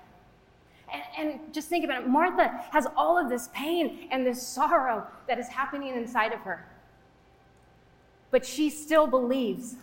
And, 0.94 1.04
and 1.18 1.54
just 1.54 1.70
think 1.70 1.86
about 1.86 2.01
it 2.01 2.10
Martha 2.10 2.50
has 2.72 2.86
all 2.98 3.18
of 3.18 3.30
this 3.30 3.48
pain 3.54 4.10
and 4.12 4.25
this 4.28 4.46
sorrow 4.46 5.08
that 5.30 5.39
is 5.39 5.48
happening 5.48 5.96
inside 5.96 6.34
of 6.34 6.42
her. 6.42 6.66
But 8.30 8.46
she 8.46 8.70
still 8.70 9.08
believes 9.08 9.78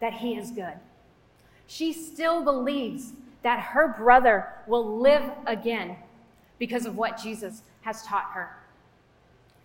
that 0.00 0.12
he 0.12 0.36
is 0.36 0.50
good. 0.50 0.74
She 1.66 1.94
still 1.94 2.44
believes 2.44 3.14
that 3.40 3.58
her 3.58 3.88
brother 3.88 4.48
will 4.66 4.98
live 4.98 5.22
again 5.46 5.96
because 6.58 6.84
of 6.84 6.94
what 6.94 7.16
Jesus 7.16 7.62
has 7.82 8.02
taught 8.02 8.30
her. 8.34 8.56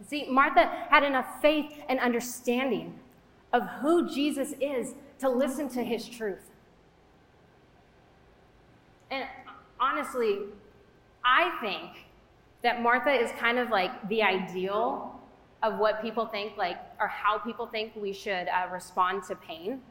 See, 0.07 0.27
Martha 0.29 0.69
had 0.89 1.03
enough 1.03 1.41
faith 1.41 1.71
and 1.89 1.99
understanding 1.99 2.99
of 3.53 3.63
who 3.81 4.09
Jesus 4.13 4.53
is 4.59 4.93
to 5.19 5.29
listen 5.29 5.69
to 5.69 5.83
his 5.83 6.07
truth. 6.07 6.51
And 9.09 9.25
honestly, 9.79 10.39
I 11.23 11.57
think 11.61 12.05
that 12.63 12.81
Martha 12.81 13.11
is 13.11 13.31
kind 13.39 13.57
of 13.57 13.69
like 13.69 14.07
the 14.09 14.23
ideal 14.23 15.19
of 15.63 15.79
what 15.79 16.01
people 16.01 16.25
think, 16.25 16.57
like, 16.57 16.77
or 16.99 17.07
how 17.07 17.37
people 17.37 17.65
think 17.65 17.95
we 17.95 18.11
should 18.11 18.47
uh, 18.47 18.67
respond 18.71 19.23
to 19.23 19.35
pain. 19.35 19.81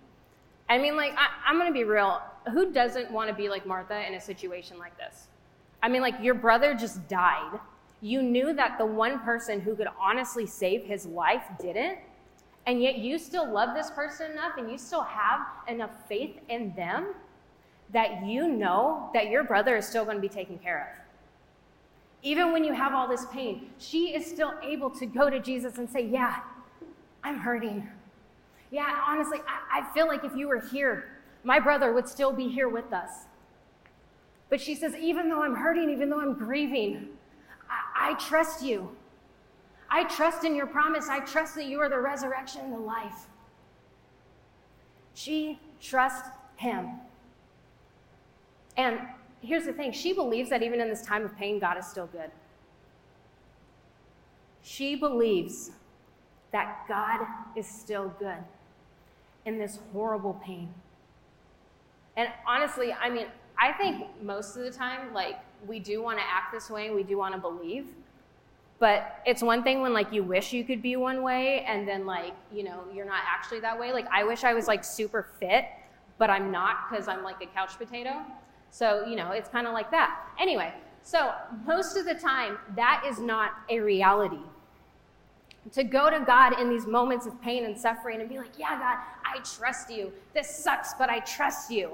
I 0.68 0.78
mean, 0.78 0.96
like, 0.96 1.14
I, 1.16 1.50
am 1.50 1.64
to 1.64 1.72
be 1.72 1.84
real. 1.84 2.20
Who 2.52 2.72
doesn't 2.72 3.10
want 3.10 3.28
to 3.28 3.34
be 3.34 3.48
like 3.48 3.66
Martha 3.66 4.06
in 4.06 4.14
a 4.14 4.20
situation 4.20 4.78
like 4.78 4.96
this? 4.96 5.28
I 5.82 5.88
mean, 5.88 6.02
like, 6.02 6.14
your 6.22 6.34
brother 6.34 6.74
just 6.74 7.06
died. 7.08 7.58
You 8.04 8.22
knew 8.22 8.52
that 8.52 8.76
the 8.76 8.84
one 8.84 9.20
person 9.20 9.62
who 9.62 9.74
could 9.74 9.88
honestly 9.98 10.44
save 10.44 10.84
his 10.84 11.06
life 11.06 11.40
didn't, 11.58 11.96
and 12.66 12.82
yet 12.82 12.98
you 12.98 13.18
still 13.18 13.50
love 13.50 13.74
this 13.74 13.90
person 13.90 14.32
enough 14.32 14.58
and 14.58 14.70
you 14.70 14.76
still 14.76 15.04
have 15.04 15.40
enough 15.68 15.90
faith 16.06 16.38
in 16.50 16.74
them 16.74 17.14
that 17.94 18.22
you 18.22 18.46
know 18.46 19.08
that 19.14 19.30
your 19.30 19.42
brother 19.42 19.78
is 19.78 19.88
still 19.88 20.04
going 20.04 20.18
to 20.18 20.20
be 20.20 20.28
taken 20.28 20.58
care 20.58 20.82
of. 20.82 21.04
Even 22.22 22.52
when 22.52 22.62
you 22.62 22.74
have 22.74 22.92
all 22.92 23.08
this 23.08 23.24
pain, 23.32 23.70
she 23.78 24.14
is 24.14 24.26
still 24.26 24.52
able 24.62 24.90
to 24.90 25.06
go 25.06 25.30
to 25.30 25.40
Jesus 25.40 25.78
and 25.78 25.88
say, 25.88 26.06
Yeah, 26.06 26.40
I'm 27.22 27.38
hurting. 27.38 27.88
Yeah, 28.70 29.02
honestly, 29.08 29.38
I, 29.48 29.80
I 29.80 29.94
feel 29.94 30.08
like 30.08 30.24
if 30.24 30.36
you 30.36 30.46
were 30.46 30.60
here, 30.60 31.08
my 31.42 31.58
brother 31.58 31.94
would 31.94 32.06
still 32.06 32.34
be 32.34 32.50
here 32.50 32.68
with 32.68 32.92
us. 32.92 33.28
But 34.50 34.60
she 34.60 34.74
says, 34.74 34.94
Even 34.94 35.30
though 35.30 35.42
I'm 35.42 35.54
hurting, 35.54 35.88
even 35.88 36.10
though 36.10 36.20
I'm 36.20 36.34
grieving, 36.34 37.08
I, 37.94 38.14
trust 38.14 38.62
you. 38.62 38.90
I 39.90 40.04
trust 40.04 40.44
in 40.44 40.54
your 40.54 40.66
promise. 40.66 41.08
I 41.08 41.20
trust 41.20 41.54
that 41.54 41.66
you 41.66 41.80
are 41.80 41.88
the 41.88 42.00
resurrection 42.00 42.62
and 42.62 42.72
the 42.72 42.78
life. 42.78 43.28
She 45.14 45.60
trusts 45.80 46.28
him. 46.56 46.90
And 48.76 48.98
here's 49.40 49.64
the 49.64 49.72
thing 49.72 49.92
she 49.92 50.12
believes 50.12 50.50
that 50.50 50.62
even 50.62 50.80
in 50.80 50.88
this 50.88 51.02
time 51.02 51.24
of 51.24 51.36
pain, 51.36 51.58
God 51.58 51.78
is 51.78 51.86
still 51.86 52.06
good. 52.06 52.30
She 54.62 54.96
believes 54.96 55.70
that 56.52 56.84
God 56.88 57.26
is 57.54 57.66
still 57.66 58.14
good 58.18 58.38
in 59.44 59.58
this 59.58 59.78
horrible 59.92 60.40
pain. 60.42 60.72
And 62.16 62.28
honestly, 62.46 62.92
I 62.92 63.10
mean, 63.10 63.26
I 63.58 63.72
think 63.72 64.06
most 64.22 64.56
of 64.56 64.62
the 64.62 64.70
time, 64.70 65.12
like, 65.12 65.38
we 65.66 65.78
do 65.78 66.02
want 66.02 66.18
to 66.18 66.24
act 66.24 66.52
this 66.52 66.70
way, 66.70 66.90
we 66.90 67.02
do 67.02 67.18
want 67.18 67.34
to 67.34 67.40
believe. 67.40 67.86
But 68.78 69.20
it's 69.24 69.42
one 69.42 69.62
thing 69.62 69.80
when 69.80 69.92
like 69.92 70.12
you 70.12 70.22
wish 70.22 70.52
you 70.52 70.64
could 70.64 70.82
be 70.82 70.96
one 70.96 71.22
way 71.22 71.64
and 71.64 71.86
then 71.86 72.06
like, 72.06 72.34
you 72.52 72.64
know, 72.64 72.80
you're 72.92 73.06
not 73.06 73.22
actually 73.26 73.60
that 73.60 73.78
way. 73.78 73.92
Like 73.92 74.06
I 74.12 74.24
wish 74.24 74.44
I 74.44 74.52
was 74.52 74.66
like 74.66 74.84
super 74.84 75.28
fit, 75.40 75.66
but 76.18 76.28
I'm 76.28 76.50
not 76.50 76.90
because 76.90 77.08
I'm 77.08 77.22
like 77.22 77.42
a 77.42 77.46
couch 77.46 77.78
potato. 77.78 78.22
So, 78.70 79.06
you 79.06 79.16
know, 79.16 79.30
it's 79.30 79.48
kind 79.48 79.66
of 79.66 79.72
like 79.72 79.90
that. 79.92 80.18
Anyway, 80.38 80.74
so 81.02 81.32
most 81.64 81.96
of 81.96 82.06
the 82.06 82.14
time, 82.14 82.58
that 82.74 83.04
is 83.06 83.20
not 83.20 83.52
a 83.68 83.78
reality. 83.78 84.42
To 85.72 85.84
go 85.84 86.10
to 86.10 86.20
God 86.20 86.58
in 86.58 86.68
these 86.68 86.86
moments 86.86 87.26
of 87.26 87.40
pain 87.40 87.64
and 87.64 87.78
suffering 87.78 88.20
and 88.20 88.28
be 88.28 88.38
like, 88.38 88.58
yeah, 88.58 88.78
God, 88.78 88.98
I 89.24 89.38
trust 89.44 89.90
you. 89.90 90.12
This 90.34 90.50
sucks, 90.50 90.94
but 90.94 91.08
I 91.08 91.20
trust 91.20 91.70
you. 91.70 91.92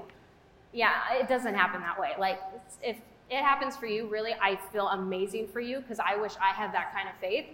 Yeah, 0.73 0.93
it 1.13 1.27
doesn't 1.27 1.53
happen 1.53 1.81
that 1.81 1.99
way. 1.99 2.11
Like, 2.17 2.39
if 2.81 2.97
it 3.31 3.37
happens 3.37 3.77
for 3.77 3.85
you, 3.85 4.07
really, 4.07 4.33
I 4.41 4.57
feel 4.73 4.89
amazing 4.89 5.47
for 5.47 5.61
you 5.61 5.79
because 5.79 5.99
I 5.99 6.17
wish 6.17 6.33
I 6.41 6.53
had 6.53 6.73
that 6.73 6.93
kind 6.93 7.07
of 7.07 7.15
faith. 7.21 7.45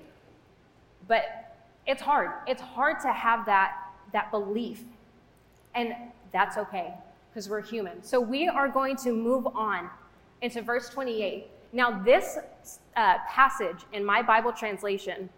But 1.07 1.55
it's 1.85 2.01
hard. 2.01 2.31
It's 2.47 2.61
hard 2.61 2.99
to 3.01 3.13
have 3.13 3.45
that, 3.45 3.77
that 4.11 4.31
belief. 4.31 4.83
And 5.75 5.93
that's 6.33 6.57
okay 6.57 6.95
because 7.29 7.47
we're 7.47 7.61
human. 7.61 8.01
So 8.03 8.19
we 8.19 8.47
are 8.47 8.67
going 8.67 8.95
to 8.97 9.11
move 9.11 9.45
on 9.55 9.87
into 10.41 10.63
verse 10.63 10.89
28. 10.89 11.47
Now, 11.73 12.01
this 12.03 12.39
uh, 12.95 13.17
passage 13.29 13.85
in 13.93 14.03
my 14.03 14.23
Bible 14.23 14.51
translation 14.51 15.29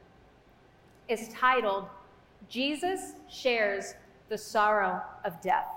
is 1.10 1.27
titled, 1.29 1.88
Jesus 2.48 3.13
Shares 3.29 3.93
the 4.29 4.38
Sorrow 4.38 5.01
of 5.25 5.41
Death. 5.41 5.67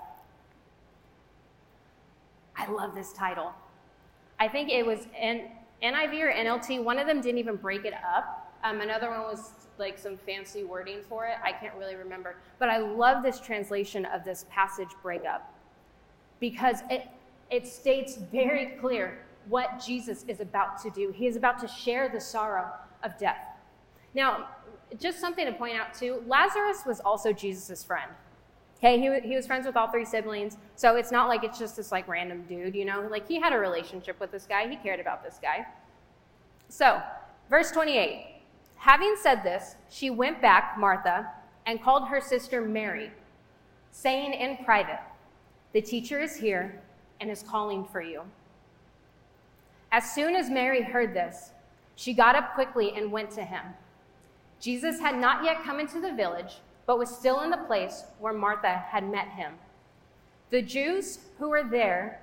I 2.55 2.71
love 2.71 2.95
this 2.95 3.11
title. 3.11 3.51
I 4.43 4.49
think 4.49 4.69
it 4.69 4.85
was 4.85 5.07
in 5.17 5.45
NIV 5.81 6.19
or 6.19 6.33
NLT, 6.33 6.83
one 6.83 6.99
of 6.99 7.07
them 7.07 7.21
didn't 7.21 7.37
even 7.37 7.55
break 7.55 7.85
it 7.85 7.93
up. 7.93 8.53
Um, 8.61 8.81
another 8.81 9.09
one 9.09 9.21
was 9.21 9.51
like 9.77 9.97
some 9.97 10.17
fancy 10.17 10.65
wording 10.65 10.99
for 11.07 11.25
it. 11.25 11.35
I 11.41 11.53
can't 11.53 11.73
really 11.75 11.95
remember. 11.95 12.35
But 12.59 12.67
I 12.67 12.79
love 12.79 13.23
this 13.23 13.39
translation 13.39 14.03
of 14.05 14.25
this 14.25 14.45
passage 14.49 14.89
breakup 15.01 15.49
because 16.41 16.79
it, 16.89 17.07
it 17.51 17.65
states 17.65 18.17
very 18.17 18.77
clear 18.81 19.19
what 19.47 19.81
Jesus 19.81 20.25
is 20.27 20.41
about 20.41 20.77
to 20.81 20.89
do. 20.89 21.13
He 21.15 21.25
is 21.25 21.37
about 21.37 21.57
to 21.59 21.67
share 21.69 22.09
the 22.09 22.19
sorrow 22.19 22.69
of 23.01 23.17
death. 23.17 23.47
Now, 24.13 24.49
just 24.99 25.21
something 25.21 25.45
to 25.45 25.53
point 25.53 25.79
out 25.79 25.93
too 25.93 26.21
Lazarus 26.27 26.81
was 26.85 26.99
also 26.99 27.31
Jesus' 27.31 27.81
friend. 27.81 28.11
Okay, 28.83 28.99
he, 28.99 29.29
he 29.29 29.35
was 29.37 29.47
friends 29.47 29.65
with 29.65 29.77
all 29.77 29.87
three 29.87 30.03
siblings, 30.03 30.57
so 30.75 30.97
it's 30.97 31.09
not 31.09 31.29
like 31.29 31.45
it's 31.45 31.57
just 31.57 31.77
this 31.77 31.89
like 31.89 32.05
random 32.05 32.43
dude, 32.49 32.75
you 32.75 32.83
know? 32.83 33.07
Like 33.09 33.25
he 33.25 33.39
had 33.39 33.53
a 33.53 33.57
relationship 33.57 34.19
with 34.19 34.29
this 34.29 34.45
guy, 34.45 34.67
he 34.67 34.75
cared 34.75 34.99
about 34.99 35.23
this 35.23 35.39
guy. 35.41 35.65
So, 36.67 37.01
verse 37.49 37.71
28 37.71 38.25
Having 38.75 39.15
said 39.21 39.41
this, 39.41 39.77
she 39.89 40.09
went 40.09 40.41
back, 40.41 40.77
Martha, 40.77 41.29
and 41.65 41.81
called 41.81 42.09
her 42.09 42.19
sister 42.19 42.61
Mary, 42.61 43.09
saying 43.91 44.33
in 44.33 44.65
private, 44.65 44.99
the 45.71 45.81
teacher 45.81 46.19
is 46.19 46.35
here 46.35 46.81
and 47.21 47.31
is 47.31 47.41
calling 47.41 47.85
for 47.85 48.01
you. 48.01 48.23
As 49.93 50.11
soon 50.11 50.35
as 50.35 50.49
Mary 50.49 50.81
heard 50.81 51.13
this, 51.13 51.51
she 51.95 52.13
got 52.13 52.35
up 52.35 52.53
quickly 52.53 52.91
and 52.97 53.13
went 53.13 53.31
to 53.31 53.43
him. 53.43 53.63
Jesus 54.59 54.99
had 54.99 55.15
not 55.15 55.45
yet 55.45 55.63
come 55.63 55.79
into 55.79 56.01
the 56.01 56.11
village, 56.11 56.55
but 56.85 56.99
was 56.99 57.09
still 57.09 57.41
in 57.41 57.49
the 57.49 57.57
place 57.57 58.03
where 58.19 58.33
Martha 58.33 58.83
had 58.89 59.09
met 59.09 59.29
him. 59.29 59.53
The 60.49 60.61
Jews 60.61 61.19
who 61.39 61.49
were 61.49 61.63
there, 61.63 62.21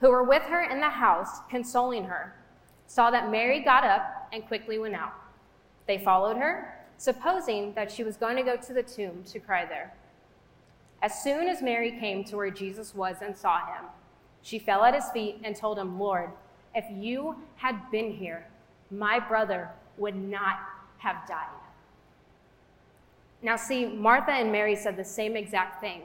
who 0.00 0.10
were 0.10 0.24
with 0.24 0.42
her 0.44 0.62
in 0.62 0.80
the 0.80 0.88
house, 0.88 1.40
consoling 1.48 2.04
her, 2.04 2.34
saw 2.86 3.10
that 3.10 3.30
Mary 3.30 3.60
got 3.60 3.84
up 3.84 4.28
and 4.32 4.46
quickly 4.46 4.78
went 4.78 4.94
out. 4.94 5.12
They 5.86 5.98
followed 5.98 6.36
her, 6.36 6.74
supposing 6.98 7.72
that 7.74 7.90
she 7.90 8.04
was 8.04 8.16
going 8.16 8.36
to 8.36 8.42
go 8.42 8.56
to 8.56 8.72
the 8.72 8.82
tomb 8.82 9.22
to 9.24 9.38
cry 9.38 9.64
there. 9.64 9.92
As 11.02 11.22
soon 11.22 11.48
as 11.48 11.62
Mary 11.62 11.90
came 11.98 12.22
to 12.24 12.36
where 12.36 12.50
Jesus 12.50 12.94
was 12.94 13.16
and 13.22 13.36
saw 13.36 13.58
him, 13.66 13.84
she 14.42 14.58
fell 14.58 14.84
at 14.84 14.94
his 14.94 15.08
feet 15.10 15.40
and 15.42 15.54
told 15.54 15.78
him, 15.78 15.98
Lord, 15.98 16.30
if 16.74 16.84
you 16.90 17.36
had 17.56 17.90
been 17.90 18.12
here, 18.12 18.46
my 18.90 19.18
brother 19.18 19.70
would 19.98 20.16
not 20.16 20.58
have 20.98 21.26
died. 21.26 21.48
Now, 23.42 23.56
see, 23.56 23.86
Martha 23.86 24.32
and 24.32 24.52
Mary 24.52 24.76
said 24.76 24.96
the 24.96 25.04
same 25.04 25.36
exact 25.36 25.80
thing. 25.80 26.02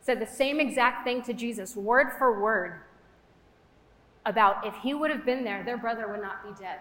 Said 0.00 0.20
the 0.20 0.26
same 0.26 0.58
exact 0.58 1.04
thing 1.04 1.22
to 1.22 1.32
Jesus, 1.32 1.76
word 1.76 2.12
for 2.18 2.40
word, 2.40 2.80
about 4.26 4.66
if 4.66 4.74
he 4.82 4.94
would 4.94 5.10
have 5.10 5.24
been 5.24 5.44
there, 5.44 5.62
their 5.62 5.76
brother 5.76 6.08
would 6.08 6.22
not 6.22 6.42
be 6.42 6.62
dead. 6.62 6.78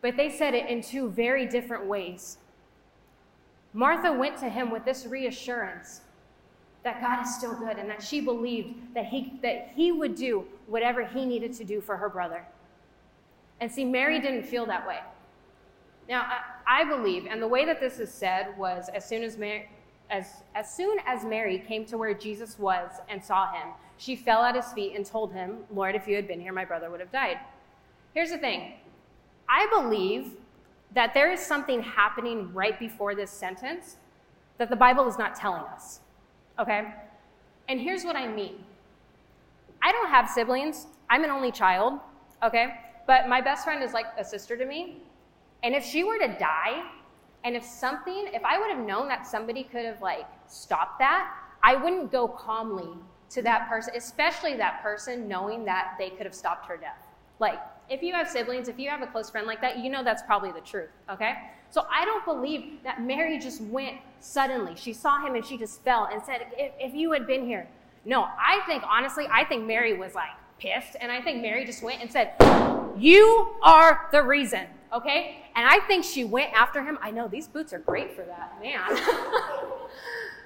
But 0.00 0.16
they 0.16 0.30
said 0.30 0.54
it 0.54 0.68
in 0.68 0.82
two 0.82 1.08
very 1.08 1.46
different 1.46 1.86
ways. 1.86 2.38
Martha 3.72 4.12
went 4.12 4.36
to 4.38 4.48
him 4.48 4.70
with 4.70 4.84
this 4.84 5.06
reassurance 5.06 6.02
that 6.84 7.00
God 7.00 7.22
is 7.22 7.34
still 7.34 7.54
good 7.54 7.78
and 7.78 7.88
that 7.88 8.02
she 8.02 8.20
believed 8.20 8.94
that 8.94 9.06
he, 9.06 9.32
that 9.42 9.72
he 9.74 9.90
would 9.90 10.14
do 10.14 10.44
whatever 10.66 11.04
he 11.04 11.24
needed 11.24 11.54
to 11.54 11.64
do 11.64 11.80
for 11.80 11.96
her 11.96 12.08
brother. 12.08 12.44
And 13.60 13.72
see, 13.72 13.84
Mary 13.84 14.20
didn't 14.20 14.44
feel 14.44 14.66
that 14.66 14.86
way. 14.86 15.00
Now, 16.08 16.30
I, 16.66 16.84
believe, 16.84 17.26
and 17.26 17.40
the 17.40 17.48
way 17.48 17.64
that 17.64 17.80
this 17.80 17.98
is 17.98 18.12
said 18.12 18.56
was 18.58 18.88
as 18.94 19.08
soon 19.08 19.22
as 19.22 19.38
Mary, 19.38 19.68
as, 20.10 20.42
as 20.54 20.72
soon 20.74 20.98
as 21.06 21.24
Mary 21.24 21.58
came 21.58 21.84
to 21.86 21.96
where 21.96 22.12
Jesus 22.12 22.58
was 22.58 22.90
and 23.08 23.24
saw 23.24 23.50
him, 23.52 23.68
she 23.96 24.16
fell 24.16 24.42
at 24.42 24.54
his 24.54 24.72
feet 24.72 24.94
and 24.94 25.06
told 25.06 25.32
him, 25.32 25.58
Lord, 25.72 25.94
if 25.94 26.06
you 26.06 26.16
had 26.16 26.28
been 26.28 26.40
here, 26.40 26.52
my 26.52 26.64
brother 26.64 26.90
would 26.90 27.00
have 27.00 27.12
died. 27.12 27.38
Here's 28.12 28.30
the 28.30 28.38
thing 28.38 28.74
I 29.48 29.66
believe 29.70 30.32
that 30.94 31.14
there 31.14 31.32
is 31.32 31.40
something 31.40 31.82
happening 31.82 32.52
right 32.52 32.78
before 32.78 33.14
this 33.14 33.30
sentence 33.30 33.96
that 34.58 34.70
the 34.70 34.76
Bible 34.76 35.08
is 35.08 35.18
not 35.18 35.34
telling 35.34 35.62
us. 35.62 36.00
Okay? 36.58 36.92
And 37.68 37.80
here's 37.80 38.04
what 38.04 38.16
I 38.16 38.28
mean 38.28 38.56
I 39.82 39.92
don't 39.92 40.08
have 40.08 40.28
siblings, 40.28 40.86
I'm 41.10 41.24
an 41.24 41.30
only 41.30 41.52
child, 41.52 41.98
okay? 42.42 42.74
But 43.06 43.28
my 43.28 43.40
best 43.40 43.64
friend 43.64 43.82
is 43.82 43.92
like 43.92 44.06
a 44.18 44.24
sister 44.24 44.56
to 44.56 44.64
me. 44.64 44.98
And 45.64 45.74
if 45.74 45.84
she 45.84 46.04
were 46.04 46.18
to 46.18 46.28
die, 46.38 46.84
and 47.42 47.56
if 47.56 47.64
something, 47.64 48.28
if 48.32 48.44
I 48.44 48.58
would 48.58 48.70
have 48.70 48.84
known 48.84 49.08
that 49.08 49.26
somebody 49.26 49.64
could 49.64 49.84
have 49.84 50.00
like 50.00 50.26
stopped 50.46 50.98
that, 51.00 51.34
I 51.62 51.74
wouldn't 51.74 52.12
go 52.12 52.28
calmly 52.28 52.90
to 53.30 53.42
that 53.42 53.68
person, 53.68 53.94
especially 53.96 54.54
that 54.56 54.82
person 54.82 55.26
knowing 55.26 55.64
that 55.64 55.94
they 55.98 56.10
could 56.10 56.26
have 56.26 56.34
stopped 56.34 56.66
her 56.66 56.76
death. 56.76 56.98
Like, 57.40 57.58
if 57.88 58.02
you 58.02 58.14
have 58.14 58.28
siblings, 58.28 58.68
if 58.68 58.78
you 58.78 58.88
have 58.90 59.02
a 59.02 59.06
close 59.06 59.30
friend 59.30 59.46
like 59.46 59.60
that, 59.62 59.78
you 59.78 59.90
know 59.90 60.04
that's 60.04 60.22
probably 60.22 60.52
the 60.52 60.60
truth, 60.60 60.90
okay? 61.10 61.34
So 61.70 61.86
I 61.90 62.04
don't 62.04 62.24
believe 62.24 62.82
that 62.84 63.02
Mary 63.02 63.38
just 63.38 63.60
went 63.62 63.96
suddenly. 64.20 64.74
She 64.76 64.92
saw 64.92 65.24
him 65.26 65.34
and 65.34 65.44
she 65.44 65.58
just 65.58 65.82
fell 65.82 66.08
and 66.12 66.22
said, 66.22 66.46
if, 66.56 66.72
if 66.78 66.94
you 66.94 67.12
had 67.12 67.26
been 67.26 67.44
here. 67.44 67.66
No, 68.04 68.22
I 68.22 68.60
think, 68.66 68.84
honestly, 68.88 69.26
I 69.30 69.44
think 69.44 69.66
Mary 69.66 69.98
was 69.98 70.14
like 70.14 70.30
pissed. 70.58 70.96
And 71.00 71.10
I 71.10 71.20
think 71.20 71.42
Mary 71.42 71.64
just 71.64 71.82
went 71.82 72.00
and 72.00 72.10
said, 72.10 72.32
You 72.96 73.54
are 73.62 74.08
the 74.12 74.22
reason, 74.22 74.66
okay? 74.92 75.43
And 75.56 75.66
I 75.68 75.78
think 75.86 76.04
she 76.04 76.24
went 76.24 76.52
after 76.52 76.82
him. 76.82 76.98
I 77.00 77.10
know 77.10 77.28
these 77.28 77.46
boots 77.46 77.72
are 77.72 77.78
great 77.78 78.14
for 78.14 78.22
that, 78.22 78.58
man. 78.60 78.80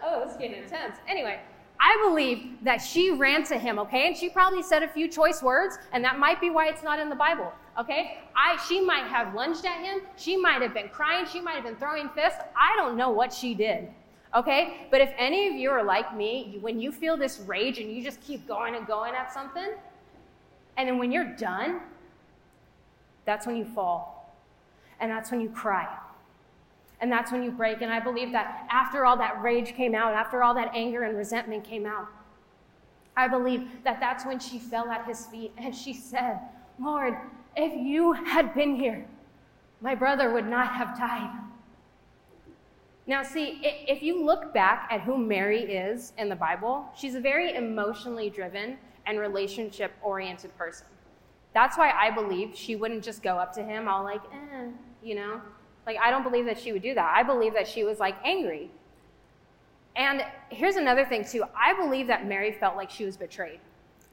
oh, 0.02 0.22
this 0.22 0.32
is 0.32 0.36
getting 0.36 0.62
intense. 0.62 0.96
Anyway, 1.08 1.40
I 1.80 1.96
believe 2.06 2.62
that 2.62 2.78
she 2.78 3.12
ran 3.12 3.44
to 3.44 3.56
him, 3.56 3.78
okay? 3.78 4.08
And 4.08 4.16
she 4.16 4.28
probably 4.28 4.62
said 4.62 4.82
a 4.82 4.88
few 4.88 5.08
choice 5.08 5.42
words, 5.42 5.78
and 5.92 6.04
that 6.04 6.18
might 6.18 6.40
be 6.40 6.50
why 6.50 6.68
it's 6.68 6.82
not 6.82 6.98
in 6.98 7.08
the 7.08 7.14
Bible, 7.14 7.52
okay? 7.78 8.18
I, 8.36 8.58
she 8.68 8.80
might 8.80 9.04
have 9.04 9.34
lunged 9.34 9.64
at 9.64 9.82
him. 9.82 10.00
She 10.16 10.36
might 10.36 10.60
have 10.60 10.74
been 10.74 10.88
crying. 10.88 11.24
She 11.26 11.40
might 11.40 11.54
have 11.54 11.64
been 11.64 11.76
throwing 11.76 12.08
fists. 12.10 12.40
I 12.56 12.74
don't 12.76 12.96
know 12.96 13.10
what 13.10 13.32
she 13.32 13.54
did, 13.54 13.88
okay? 14.34 14.88
But 14.90 15.00
if 15.00 15.12
any 15.16 15.48
of 15.48 15.54
you 15.54 15.70
are 15.70 15.84
like 15.84 16.14
me, 16.16 16.58
when 16.60 16.80
you 16.80 16.90
feel 16.90 17.16
this 17.16 17.38
rage 17.46 17.78
and 17.78 17.90
you 17.90 18.02
just 18.02 18.20
keep 18.20 18.46
going 18.46 18.74
and 18.74 18.86
going 18.86 19.14
at 19.14 19.32
something, 19.32 19.70
and 20.76 20.88
then 20.88 20.98
when 20.98 21.12
you're 21.12 21.36
done, 21.36 21.80
that's 23.24 23.46
when 23.46 23.56
you 23.56 23.64
fall. 23.64 24.17
And 25.00 25.10
that's 25.10 25.30
when 25.30 25.40
you 25.40 25.48
cry. 25.48 25.88
And 27.00 27.10
that's 27.10 27.30
when 27.30 27.42
you 27.42 27.50
break. 27.50 27.82
And 27.82 27.92
I 27.92 28.00
believe 28.00 28.32
that 28.32 28.66
after 28.70 29.04
all 29.04 29.16
that 29.18 29.40
rage 29.42 29.74
came 29.74 29.94
out, 29.94 30.14
after 30.14 30.42
all 30.42 30.54
that 30.54 30.72
anger 30.74 31.04
and 31.04 31.16
resentment 31.16 31.64
came 31.64 31.86
out, 31.86 32.08
I 33.16 33.28
believe 33.28 33.68
that 33.84 34.00
that's 34.00 34.24
when 34.24 34.38
she 34.38 34.58
fell 34.58 34.90
at 34.90 35.04
his 35.06 35.26
feet 35.26 35.52
and 35.56 35.74
she 35.74 35.92
said, 35.92 36.38
Lord, 36.80 37.16
if 37.56 37.72
you 37.74 38.12
had 38.12 38.54
been 38.54 38.76
here, 38.76 39.04
my 39.80 39.94
brother 39.94 40.32
would 40.32 40.46
not 40.46 40.72
have 40.74 40.96
died. 40.96 41.30
Now, 43.08 43.22
see, 43.22 43.60
if 43.62 44.02
you 44.02 44.22
look 44.22 44.52
back 44.52 44.86
at 44.90 45.00
who 45.00 45.16
Mary 45.16 45.62
is 45.62 46.12
in 46.18 46.28
the 46.28 46.36
Bible, 46.36 46.84
she's 46.94 47.14
a 47.14 47.20
very 47.20 47.54
emotionally 47.54 48.28
driven 48.28 48.76
and 49.06 49.18
relationship 49.18 49.92
oriented 50.02 50.56
person. 50.58 50.86
That's 51.54 51.78
why 51.78 51.90
I 51.90 52.10
believe 52.10 52.54
she 52.54 52.76
wouldn't 52.76 53.02
just 53.02 53.22
go 53.22 53.38
up 53.38 53.52
to 53.54 53.62
him 53.62 53.88
all 53.88 54.04
like, 54.04 54.20
eh, 54.32 54.66
you 55.02 55.14
know, 55.14 55.40
like, 55.86 55.96
I 55.98 56.10
don't 56.10 56.22
believe 56.22 56.44
that 56.46 56.58
she 56.58 56.72
would 56.72 56.82
do 56.82 56.94
that. 56.94 57.14
I 57.16 57.22
believe 57.22 57.54
that 57.54 57.66
she 57.66 57.84
was 57.84 57.98
like 57.98 58.16
angry. 58.24 58.70
And 59.96 60.22
here's 60.50 60.76
another 60.76 61.04
thing, 61.04 61.24
too. 61.24 61.44
I 61.56 61.74
believe 61.74 62.06
that 62.06 62.26
Mary 62.26 62.52
felt 62.52 62.76
like 62.76 62.90
she 62.90 63.04
was 63.04 63.16
betrayed. 63.16 63.58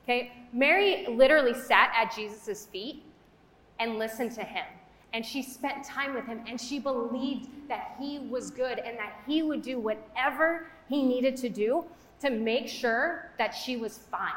Okay? 0.03 0.31
Mary 0.53 1.05
literally 1.07 1.53
sat 1.53 1.91
at 1.95 2.15
Jesus' 2.15 2.65
feet 2.67 3.03
and 3.79 3.97
listened 3.97 4.31
to 4.33 4.41
him. 4.41 4.65
And 5.13 5.25
she 5.25 5.41
spent 5.41 5.83
time 5.83 6.13
with 6.13 6.25
him 6.25 6.41
and 6.47 6.59
she 6.59 6.77
believed 6.77 7.47
that 7.69 7.95
he 7.99 8.19
was 8.19 8.51
good 8.51 8.79
and 8.79 8.97
that 8.97 9.21
he 9.25 9.43
would 9.43 9.61
do 9.61 9.79
whatever 9.79 10.67
he 10.89 11.03
needed 11.03 11.37
to 11.37 11.49
do 11.49 11.85
to 12.19 12.29
make 12.29 12.67
sure 12.67 13.31
that 13.37 13.51
she 13.51 13.77
was 13.77 13.97
fine. 13.97 14.31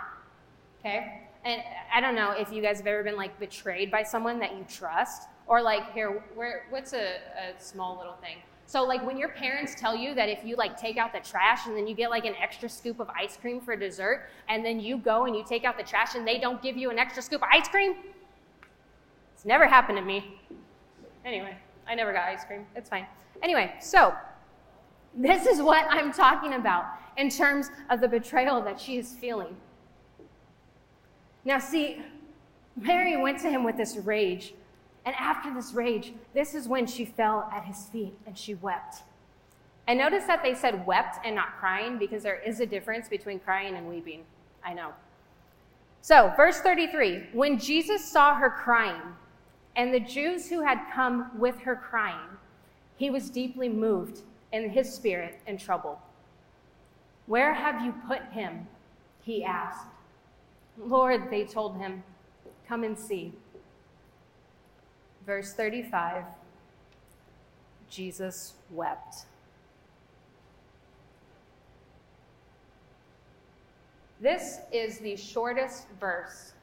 Okay? 0.81 1.23
And 1.45 1.63
I 1.93 2.01
don't 2.01 2.15
know 2.15 2.31
if 2.31 2.53
you 2.53 2.63
guys 2.63 2.79
have 2.79 2.87
ever 2.87 3.03
been 3.03 3.17
like 3.17 3.39
betrayed 3.41 3.91
by 3.91 4.03
someone 4.03 4.39
that 4.39 4.57
you 4.57 4.65
trust 4.69 5.25
or 5.49 5.63
like 5.63 5.93
here, 5.93 6.23
where 6.35 6.67
what's 6.71 6.93
a, 6.93 7.17
a 7.17 7.61
small 7.61 7.97
little 7.97 8.15
thing? 8.15 8.37
So 8.67 8.85
like 8.85 9.05
when 9.05 9.17
your 9.17 9.31
parents 9.31 9.75
tell 9.75 9.97
you 9.97 10.15
that 10.15 10.29
if 10.29 10.45
you 10.45 10.55
like 10.55 10.79
take 10.79 10.99
out 10.99 11.13
the 11.13 11.21
trash 11.21 11.67
and 11.67 11.75
then 11.75 11.89
you 11.89 11.95
get 11.95 12.11
like 12.11 12.27
an 12.27 12.35
extra 12.41 12.69
scoop 12.69 13.01
of 13.01 13.09
ice 13.09 13.37
cream 13.37 13.61
for 13.61 13.75
dessert, 13.75 14.29
and 14.49 14.65
then 14.65 14.79
you 14.79 14.99
go 14.99 15.25
and 15.25 15.35
you 15.35 15.43
take 15.43 15.65
out 15.65 15.79
the 15.79 15.83
trash 15.83 16.15
and 16.15 16.29
they 16.29 16.39
don't 16.39 16.63
give 16.63 16.77
you 16.77 16.91
an 16.91 16.99
extra 16.99 17.23
scoop 17.23 17.43
of 17.43 17.49
ice 17.51 17.67
cream, 17.67 17.95
it's 19.35 19.47
never 19.47 19.67
happened 19.67 19.97
to 19.97 20.05
me. 20.05 20.39
Anyway, 21.25 21.57
I 21.87 21.95
never 21.95 22.13
got 22.13 22.29
ice 22.29 22.45
cream. 22.45 22.67
It's 22.77 22.91
fine. 22.91 23.07
Anyway, 23.43 23.73
so 23.81 24.15
this 25.15 25.47
is 25.47 25.63
what 25.63 25.87
I'm 25.89 26.13
talking 26.13 26.55
about 26.55 26.85
in 27.17 27.31
terms 27.31 27.71
of 27.89 28.01
the 28.01 28.09
betrayal 28.09 28.61
that 28.63 28.79
she 28.79 28.99
is 28.99 29.15
feeling. 29.15 29.57
Now, 31.45 31.59
see, 31.59 32.03
Mary 32.77 33.17
went 33.17 33.41
to 33.41 33.51
him 33.51 33.65
with 33.65 33.77
this 33.77 33.97
rage 33.97 34.55
and 35.09 35.17
after 35.19 35.55
this 35.55 35.73
rage, 35.73 36.13
this 36.35 36.55
is 36.55 36.69
when 36.69 36.87
she 36.87 37.07
fell 37.07 37.51
at 37.51 37.65
his 37.65 37.87
feet 37.87 38.13
and 38.27 38.37
she 38.37 38.53
wept. 38.57 39.05
And 39.87 39.99
notice 39.99 40.25
that 40.25 40.43
they 40.43 40.55
said 40.55 40.87
wept 40.87 41.25
and 41.25 41.35
not 41.35 41.57
crying 41.59 41.97
because 41.97 42.23
there 42.23 42.41
is 42.41 42.61
a 42.61 42.67
difference 42.67 43.09
between 43.09 43.41
crying 43.41 43.75
and 43.77 43.89
weeping. 43.89 44.25
I 44.63 44.75
know. 44.75 44.93
So, 46.03 46.31
verse 46.37 46.61
33 46.61 47.29
when 47.33 47.59
Jesus 47.59 48.05
saw 48.05 48.35
her 48.35 48.51
crying, 48.51 49.01
and 49.77 49.95
the 49.95 50.01
Jews 50.01 50.51
who 50.51 50.61
had 50.61 50.79
come 50.93 51.31
with 51.39 51.59
her 51.61 51.77
crying, 51.77 52.29
he 52.99 53.09
was 53.09 53.31
deeply 53.31 53.71
moved 53.71 54.21
in 54.53 54.69
his 54.69 54.93
spirit 54.93 55.41
and 55.47 55.59
troubled. 55.59 55.97
Where 57.25 57.55
have 57.55 57.83
you 57.83 57.95
put 58.07 58.21
him? 58.25 58.67
He 59.23 59.43
asked. 59.43 59.87
Lord, 60.77 61.31
they 61.31 61.47
told 61.47 61.79
him, 61.79 62.03
come 62.69 62.85
and 62.85 62.99
see 62.99 63.33
verse 65.29 65.53
35, 65.53 66.25
Jesus 67.91 68.55
wept. 68.71 69.27
This 74.23 74.61
is 74.73 75.01
the 75.01 75.17
shortest 75.17 75.85
verse 76.01 76.55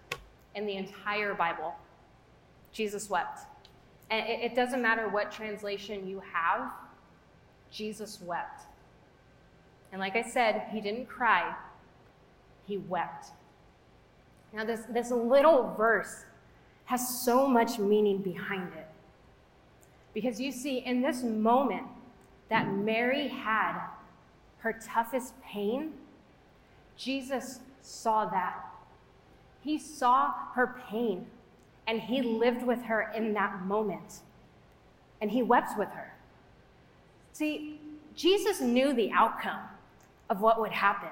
in 0.55 0.65
the 0.65 0.77
entire 0.77 1.35
Bible. 1.35 1.75
Jesus 2.73 3.07
wept. 3.07 3.41
And 4.09 4.27
it, 4.27 4.55
doesn't 4.55 4.81
matter 4.81 5.09
what 5.09 5.31
translation 5.31 6.07
you 6.07 6.19
have, 6.33 6.71
Jesus 7.69 8.19
wept. 8.19 8.63
And 9.91 10.01
like 10.01 10.15
I 10.15 10.23
said, 10.23 10.63
he 10.71 10.81
didn't 10.81 11.05
cry, 11.05 11.53
he 12.65 12.77
wept. 12.77 13.27
Now, 14.55 14.65
this, 14.65 14.81
this 14.89 15.11
little 15.11 15.71
verse 15.77 16.25
has 16.85 17.23
so 17.23 17.47
much 17.47 17.79
meaning 17.79 18.19
behind 18.19 18.71
it. 18.75 18.87
Because 20.13 20.39
you 20.39 20.51
see, 20.51 20.77
in 20.77 21.01
this 21.01 21.23
moment 21.23 21.87
that 22.49 22.71
Mary 22.71 23.27
had 23.27 23.87
her 24.59 24.73
toughest 24.73 25.33
pain, 25.41 25.93
Jesus 26.95 27.59
saw 27.81 28.25
that. 28.25 28.65
He 29.61 29.77
saw 29.77 30.33
her 30.53 30.75
pain 30.89 31.25
and 31.87 31.99
he 31.99 32.21
lived 32.21 32.63
with 32.63 32.83
her 32.83 33.11
in 33.15 33.33
that 33.33 33.65
moment. 33.65 34.21
And 35.21 35.31
he 35.31 35.41
wept 35.41 35.77
with 35.77 35.89
her. 35.89 36.13
See, 37.33 37.79
Jesus 38.15 38.61
knew 38.61 38.93
the 38.93 39.11
outcome 39.11 39.61
of 40.29 40.41
what 40.41 40.59
would 40.59 40.71
happen. 40.71 41.09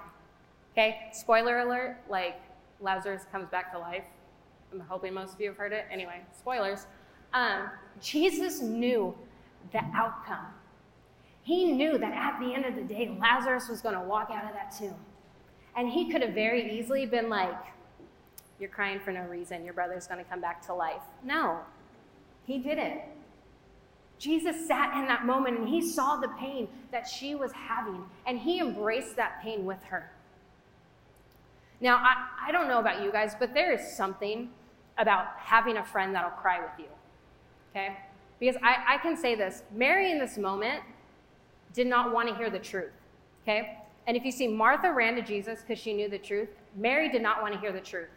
Okay, 0.73 1.09
spoiler 1.11 1.59
alert 1.59 1.97
like 2.09 2.39
Lazarus 2.79 3.23
comes 3.31 3.49
back 3.49 3.71
to 3.73 3.79
life. 3.79 4.05
I'm 4.73 4.79
hoping 4.79 5.13
most 5.13 5.35
of 5.35 5.41
you 5.41 5.47
have 5.49 5.57
heard 5.57 5.71
it. 5.71 5.85
Anyway, 5.91 6.21
spoilers. 6.37 6.87
Um, 7.33 7.69
Jesus 8.01 8.61
knew 8.61 9.15
the 9.71 9.81
outcome. 9.93 10.47
He 11.43 11.71
knew 11.71 11.97
that 11.97 12.13
at 12.13 12.39
the 12.39 12.53
end 12.53 12.65
of 12.65 12.75
the 12.75 12.81
day, 12.81 13.15
Lazarus 13.19 13.69
was 13.69 13.81
going 13.81 13.95
to 13.95 14.01
walk 14.01 14.29
out 14.31 14.45
of 14.45 14.53
that 14.53 14.75
tomb. 14.77 14.95
And 15.75 15.89
he 15.89 16.11
could 16.11 16.21
have 16.21 16.33
very 16.33 16.79
easily 16.79 17.05
been 17.05 17.29
like, 17.29 17.57
You're 18.59 18.69
crying 18.69 18.99
for 18.99 19.11
no 19.11 19.23
reason. 19.23 19.63
Your 19.63 19.73
brother's 19.73 20.07
going 20.07 20.23
to 20.23 20.29
come 20.29 20.41
back 20.41 20.65
to 20.67 20.73
life. 20.73 21.01
No, 21.23 21.59
he 22.45 22.59
didn't. 22.59 23.01
Jesus 24.19 24.67
sat 24.67 24.95
in 24.97 25.05
that 25.07 25.25
moment 25.25 25.59
and 25.59 25.67
he 25.67 25.81
saw 25.81 26.17
the 26.17 26.29
pain 26.39 26.67
that 26.91 27.07
she 27.07 27.35
was 27.35 27.51
having, 27.51 28.05
and 28.25 28.39
he 28.39 28.59
embraced 28.59 29.15
that 29.17 29.41
pain 29.41 29.65
with 29.65 29.83
her. 29.83 30.11
Now, 31.81 31.97
I, 31.97 32.47
I 32.47 32.51
don't 32.53 32.69
know 32.69 32.79
about 32.79 33.03
you 33.03 33.11
guys, 33.11 33.35
but 33.37 33.53
there 33.53 33.73
is 33.73 33.95
something 33.97 34.49
about 34.97 35.27
having 35.37 35.77
a 35.77 35.83
friend 35.83 36.13
that'll 36.15 36.31
cry 36.31 36.59
with 36.59 36.71
you. 36.77 36.85
Okay? 37.71 37.97
Because 38.39 38.55
I, 38.61 38.95
I 38.95 38.97
can 38.97 39.17
say 39.17 39.35
this 39.35 39.63
Mary 39.73 40.11
in 40.11 40.19
this 40.19 40.37
moment 40.37 40.83
did 41.73 41.87
not 41.87 42.13
want 42.13 42.29
to 42.29 42.35
hear 42.35 42.49
the 42.49 42.59
truth. 42.59 42.91
Okay? 43.43 43.79
And 44.05 44.17
if 44.17 44.25
you 44.25 44.31
see, 44.31 44.47
Martha 44.47 44.91
ran 44.91 45.15
to 45.15 45.21
Jesus 45.21 45.61
because 45.61 45.79
she 45.81 45.93
knew 45.93 46.09
the 46.09 46.17
truth. 46.17 46.49
Mary 46.75 47.09
did 47.09 47.21
not 47.21 47.41
want 47.41 47.53
to 47.53 47.59
hear 47.59 47.71
the 47.71 47.79
truth. 47.79 48.09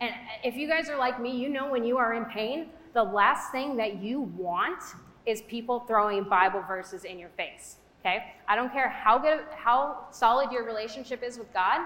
And 0.00 0.10
uh, 0.10 0.14
if 0.44 0.56
you 0.56 0.68
guys 0.68 0.88
are 0.88 0.98
like 0.98 1.20
me, 1.20 1.36
you 1.36 1.48
know 1.48 1.70
when 1.70 1.84
you 1.84 1.96
are 1.96 2.14
in 2.14 2.26
pain, 2.26 2.68
the 2.92 3.02
last 3.02 3.50
thing 3.50 3.76
that 3.76 4.02
you 4.02 4.20
want 4.20 4.82
is 5.24 5.42
people 5.42 5.80
throwing 5.80 6.24
Bible 6.24 6.62
verses 6.66 7.04
in 7.04 7.18
your 7.18 7.30
face. 7.30 7.76
Okay? 8.00 8.34
I 8.46 8.54
don't 8.56 8.72
care 8.72 8.88
how 8.88 9.18
good 9.18 9.40
how 9.56 10.06
solid 10.10 10.52
your 10.52 10.64
relationship 10.64 11.22
is 11.22 11.38
with 11.38 11.52
God. 11.52 11.80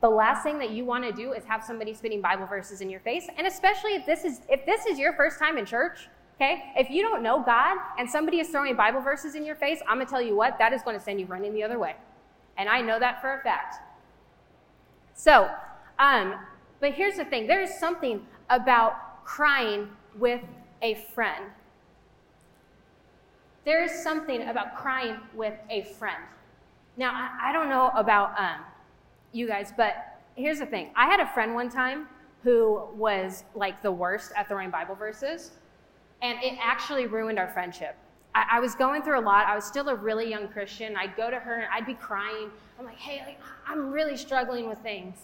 The 0.00 0.08
last 0.08 0.42
thing 0.42 0.58
that 0.58 0.70
you 0.70 0.84
want 0.84 1.04
to 1.04 1.12
do 1.12 1.32
is 1.32 1.44
have 1.44 1.64
somebody 1.64 1.92
spitting 1.92 2.20
Bible 2.20 2.46
verses 2.46 2.80
in 2.80 2.88
your 2.88 3.00
face. 3.00 3.26
And 3.36 3.46
especially 3.46 3.94
if 3.94 4.06
this 4.06 4.24
is 4.24 4.40
if 4.48 4.64
this 4.64 4.86
is 4.86 4.98
your 4.98 5.12
first 5.14 5.38
time 5.38 5.58
in 5.58 5.66
church, 5.66 6.08
okay? 6.36 6.72
If 6.76 6.88
you 6.88 7.02
don't 7.02 7.22
know 7.22 7.42
God 7.42 7.78
and 7.98 8.08
somebody 8.08 8.38
is 8.38 8.48
throwing 8.48 8.76
Bible 8.76 9.00
verses 9.00 9.34
in 9.34 9.44
your 9.44 9.56
face, 9.56 9.80
I'm 9.88 9.98
gonna 9.98 10.08
tell 10.08 10.22
you 10.22 10.36
what, 10.36 10.58
that 10.58 10.72
is 10.72 10.82
going 10.82 10.96
to 10.96 11.02
send 11.02 11.18
you 11.18 11.26
running 11.26 11.52
the 11.52 11.64
other 11.64 11.78
way. 11.78 11.96
And 12.56 12.68
I 12.68 12.80
know 12.80 12.98
that 12.98 13.20
for 13.20 13.34
a 13.34 13.42
fact. 13.42 13.76
So, 15.14 15.50
um, 15.98 16.34
but 16.80 16.92
here's 16.92 17.16
the 17.16 17.24
thing 17.24 17.46
there 17.46 17.60
is 17.60 17.76
something 17.78 18.24
about 18.50 19.24
crying 19.24 19.88
with 20.16 20.42
a 20.80 20.94
friend. 21.14 21.44
There 23.64 23.82
is 23.82 24.02
something 24.02 24.48
about 24.48 24.76
crying 24.76 25.18
with 25.34 25.54
a 25.68 25.82
friend. 25.82 26.22
Now, 26.96 27.12
I, 27.12 27.50
I 27.50 27.52
don't 27.52 27.68
know 27.68 27.90
about 27.94 28.38
um, 28.38 28.60
you 29.38 29.46
guys, 29.46 29.72
but 29.76 30.20
here's 30.34 30.58
the 30.58 30.66
thing. 30.66 30.90
I 30.96 31.06
had 31.06 31.20
a 31.20 31.26
friend 31.26 31.54
one 31.54 31.70
time 31.70 32.08
who 32.42 32.82
was 32.94 33.44
like 33.54 33.82
the 33.82 33.92
worst 33.92 34.32
at 34.36 34.48
throwing 34.48 34.70
Bible 34.70 34.94
verses, 34.94 35.52
and 36.22 36.38
it 36.42 36.58
actually 36.60 37.06
ruined 37.06 37.38
our 37.38 37.48
friendship. 37.48 37.96
I, 38.34 38.46
I 38.52 38.60
was 38.60 38.74
going 38.74 39.02
through 39.02 39.20
a 39.20 39.22
lot. 39.22 39.46
I 39.46 39.54
was 39.54 39.64
still 39.64 39.88
a 39.88 39.94
really 39.94 40.28
young 40.28 40.48
Christian. 40.48 40.96
I'd 40.96 41.16
go 41.16 41.30
to 41.30 41.38
her 41.38 41.60
and 41.60 41.66
I'd 41.72 41.86
be 41.86 41.94
crying. 41.94 42.50
I'm 42.78 42.84
like, 42.84 42.98
hey, 42.98 43.22
like, 43.26 43.40
I'm 43.66 43.90
really 43.90 44.16
struggling 44.16 44.68
with 44.68 44.78
things. 44.78 45.16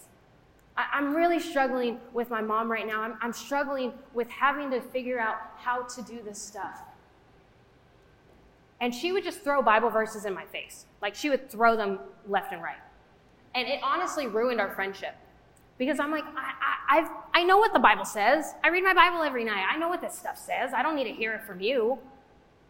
I, 0.77 0.97
am 0.97 1.15
really 1.15 1.39
struggling 1.39 1.99
with 2.13 2.29
my 2.29 2.41
mom 2.41 2.69
right 2.69 2.85
now. 2.85 3.01
I'm, 3.01 3.17
I'm 3.21 3.33
struggling 3.33 3.93
with 4.13 4.29
having 4.29 4.69
to 4.71 4.81
figure 4.81 5.19
out 5.19 5.37
how 5.57 5.83
to 5.83 6.01
do 6.01 6.21
this 6.21 6.41
stuff. 6.41 6.81
And 8.81 8.93
she 8.93 9.13
would 9.13 9.23
just 9.23 9.41
throw 9.41 9.61
Bible 9.61 9.89
verses 9.89 10.25
in 10.25 10.33
my 10.33 10.45
face. 10.45 10.85
Like 11.01 11.15
she 11.15 11.29
would 11.29 11.49
throw 11.49 11.77
them 11.77 11.99
left 12.27 12.51
and 12.51 12.61
right. 12.61 12.75
And 13.55 13.67
it 13.67 13.79
honestly 13.81 14.27
ruined 14.27 14.59
our 14.59 14.69
friendship. 14.75 15.15
Because 15.77 15.99
I'm 15.99 16.11
like, 16.11 16.23
I, 16.25 16.51
I, 16.61 16.99
I've, 16.99 17.09
I 17.33 17.43
know 17.43 17.57
what 17.57 17.73
the 17.73 17.79
Bible 17.79 18.05
says. 18.05 18.53
I 18.63 18.69
read 18.69 18.83
my 18.83 18.93
Bible 18.93 19.23
every 19.23 19.43
night. 19.43 19.65
I 19.69 19.77
know 19.77 19.89
what 19.89 20.01
this 20.01 20.17
stuff 20.17 20.37
says. 20.37 20.73
I 20.73 20.83
don't 20.83 20.95
need 20.95 21.05
to 21.05 21.11
hear 21.11 21.33
it 21.33 21.43
from 21.43 21.59
you. 21.59 21.97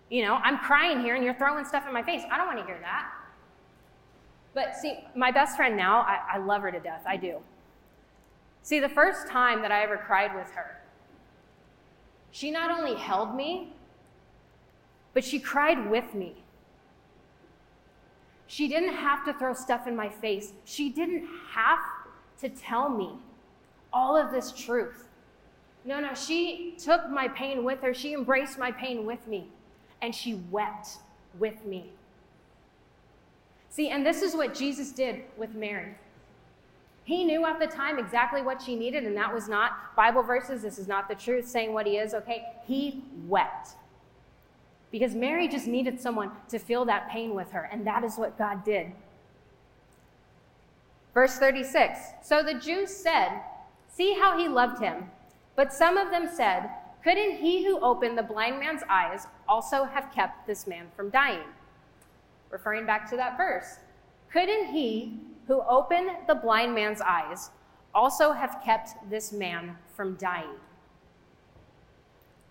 You 0.10 0.24
know, 0.24 0.36
I'm 0.36 0.58
crying 0.60 1.02
here 1.02 1.16
and 1.16 1.24
you're 1.24 1.36
throwing 1.36 1.66
stuff 1.66 1.86
in 1.88 1.94
my 1.94 2.04
face. 2.04 2.22
I 2.32 2.38
don't 2.38 2.48
want 2.48 2.60
to 2.60 2.66
hear 2.66 2.80
that. 2.82 3.12
But 4.54 4.76
see, 4.76 5.00
my 5.16 5.32
best 5.32 5.58
friend 5.58 5.76
now, 5.76 6.02
I, 6.02 6.36
I 6.36 6.38
love 6.38 6.62
her 6.62 6.72
to 6.72 6.80
death. 6.80 7.04
I 7.06 7.18
do. 7.18 7.40
See, 8.64 8.80
the 8.80 8.90
first 8.90 9.28
time 9.28 9.62
that 9.62 9.72
I 9.72 9.84
ever 9.84 9.98
cried 9.98 10.34
with 10.36 10.50
her, 10.52 10.82
she 12.32 12.52
not 12.52 12.72
only 12.72 12.96
held 12.96 13.36
me, 13.36 13.74
but 15.14 15.24
she 15.24 15.40
cried 15.40 15.90
with 15.90 16.14
me. 16.14 16.45
She 18.48 18.68
didn't 18.68 18.94
have 18.94 19.26
to 19.26 19.34
throw 19.34 19.54
stuff 19.54 19.88
in 19.88 19.96
my 19.96 20.10
face. 20.10 20.54
She 20.66 20.90
didn't 20.90 21.28
have 21.52 21.80
to 22.40 22.50
tell 22.50 22.90
me 22.90 23.12
all 23.92 24.16
of 24.16 24.32
this 24.32 24.52
truth. 24.52 25.08
No, 25.84 26.00
no, 26.00 26.14
she 26.14 26.76
took 26.78 27.10
my 27.10 27.28
pain 27.28 27.64
with 27.64 27.82
her. 27.82 27.94
She 27.94 28.14
embraced 28.14 28.58
my 28.58 28.72
pain 28.72 29.06
with 29.06 29.26
me, 29.28 29.48
and 30.02 30.14
she 30.14 30.42
wept 30.50 30.98
with 31.40 31.64
me. 31.66 31.92
See, 33.70 33.90
and 33.90 34.06
this 34.06 34.22
is 34.22 34.36
what 34.36 34.54
Jesus 34.54 34.92
did 34.92 35.24
with 35.38 35.54
Mary. 35.54 35.96
He 37.04 37.24
knew 37.24 37.46
at 37.46 37.60
the 37.60 37.68
time 37.68 38.00
exactly 38.00 38.42
what 38.42 38.62
she 38.62 38.76
needed, 38.76 39.04
and 39.04 39.16
that 39.16 39.32
was 39.32 39.48
not 39.48 39.96
Bible 39.96 40.24
verses. 40.24 40.64
This 40.64 40.80
is 40.80 40.88
not 40.88 41.08
the 41.08 41.14
truth 41.14 41.48
saying 41.48 41.72
what 41.72 41.86
he 41.86 41.98
is, 41.98 42.16
okay? 42.16 42.46
He 42.66 43.04
wept. 43.28 43.72
Because 44.96 45.14
Mary 45.14 45.50
just 45.50 45.68
needed 45.68 46.00
someone 46.00 46.32
to 46.48 46.58
feel 46.58 46.86
that 46.86 47.10
pain 47.10 47.36
with 47.36 47.52
her, 47.52 47.64
and 47.70 47.86
that 47.86 48.06
is 48.06 48.16
what 48.16 48.38
God 48.38 48.64
did. 48.64 48.94
Verse 51.14 51.38
36 51.38 52.00
So 52.24 52.42
the 52.42 52.54
Jews 52.54 52.96
said, 52.96 53.42
See 53.90 54.14
how 54.18 54.38
he 54.38 54.48
loved 54.48 54.82
him. 54.82 55.10
But 55.58 55.74
some 55.74 55.98
of 55.98 56.12
them 56.12 56.30
said, 56.34 56.70
Couldn't 57.04 57.40
he 57.40 57.66
who 57.66 57.78
opened 57.82 58.18
the 58.18 58.24
blind 58.24 58.58
man's 58.58 58.84
eyes 58.90 59.28
also 59.50 59.84
have 59.84 60.14
kept 60.14 60.48
this 60.48 60.66
man 60.66 60.88
from 60.96 61.10
dying? 61.10 61.44
Referring 62.50 62.86
back 62.86 63.10
to 63.10 63.18
that 63.18 63.36
verse. 63.36 63.80
Couldn't 64.32 64.68
he 64.68 65.20
who 65.48 65.62
opened 65.68 66.12
the 66.26 66.36
blind 66.36 66.74
man's 66.74 67.02
eyes 67.02 67.50
also 67.94 68.32
have 68.32 68.62
kept 68.64 69.10
this 69.10 69.34
man 69.34 69.76
from 69.94 70.16
dying? 70.16 70.56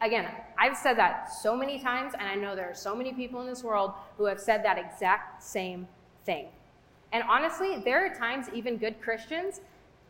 Again, 0.05 0.27
I've 0.59 0.77
said 0.77 0.99
that 0.99 1.33
so 1.33 1.57
many 1.57 1.79
times, 1.79 2.13
and 2.13 2.29
I 2.29 2.35
know 2.35 2.55
there 2.55 2.71
are 2.71 2.75
so 2.75 2.95
many 2.95 3.15
people 3.15 3.41
in 3.41 3.47
this 3.47 3.65
world 3.65 3.93
who 4.19 4.27
have 4.27 4.39
said 4.39 4.63
that 4.63 4.77
exact 4.77 5.43
same 5.43 5.89
thing. 6.27 6.49
And 7.11 7.25
honestly, 7.27 7.81
there 7.83 8.05
are 8.05 8.15
times 8.15 8.49
even 8.53 8.77
good 8.77 9.01
Christians 9.01 9.63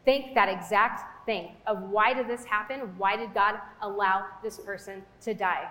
think 0.04 0.34
that 0.34 0.48
exact 0.48 1.24
thing 1.26 1.52
of 1.68 1.80
why 1.90 2.12
did 2.12 2.26
this 2.26 2.44
happen? 2.44 2.80
Why 2.98 3.16
did 3.16 3.32
God 3.34 3.60
allow 3.82 4.26
this 4.42 4.58
person 4.58 5.02
to 5.22 5.32
die? 5.32 5.68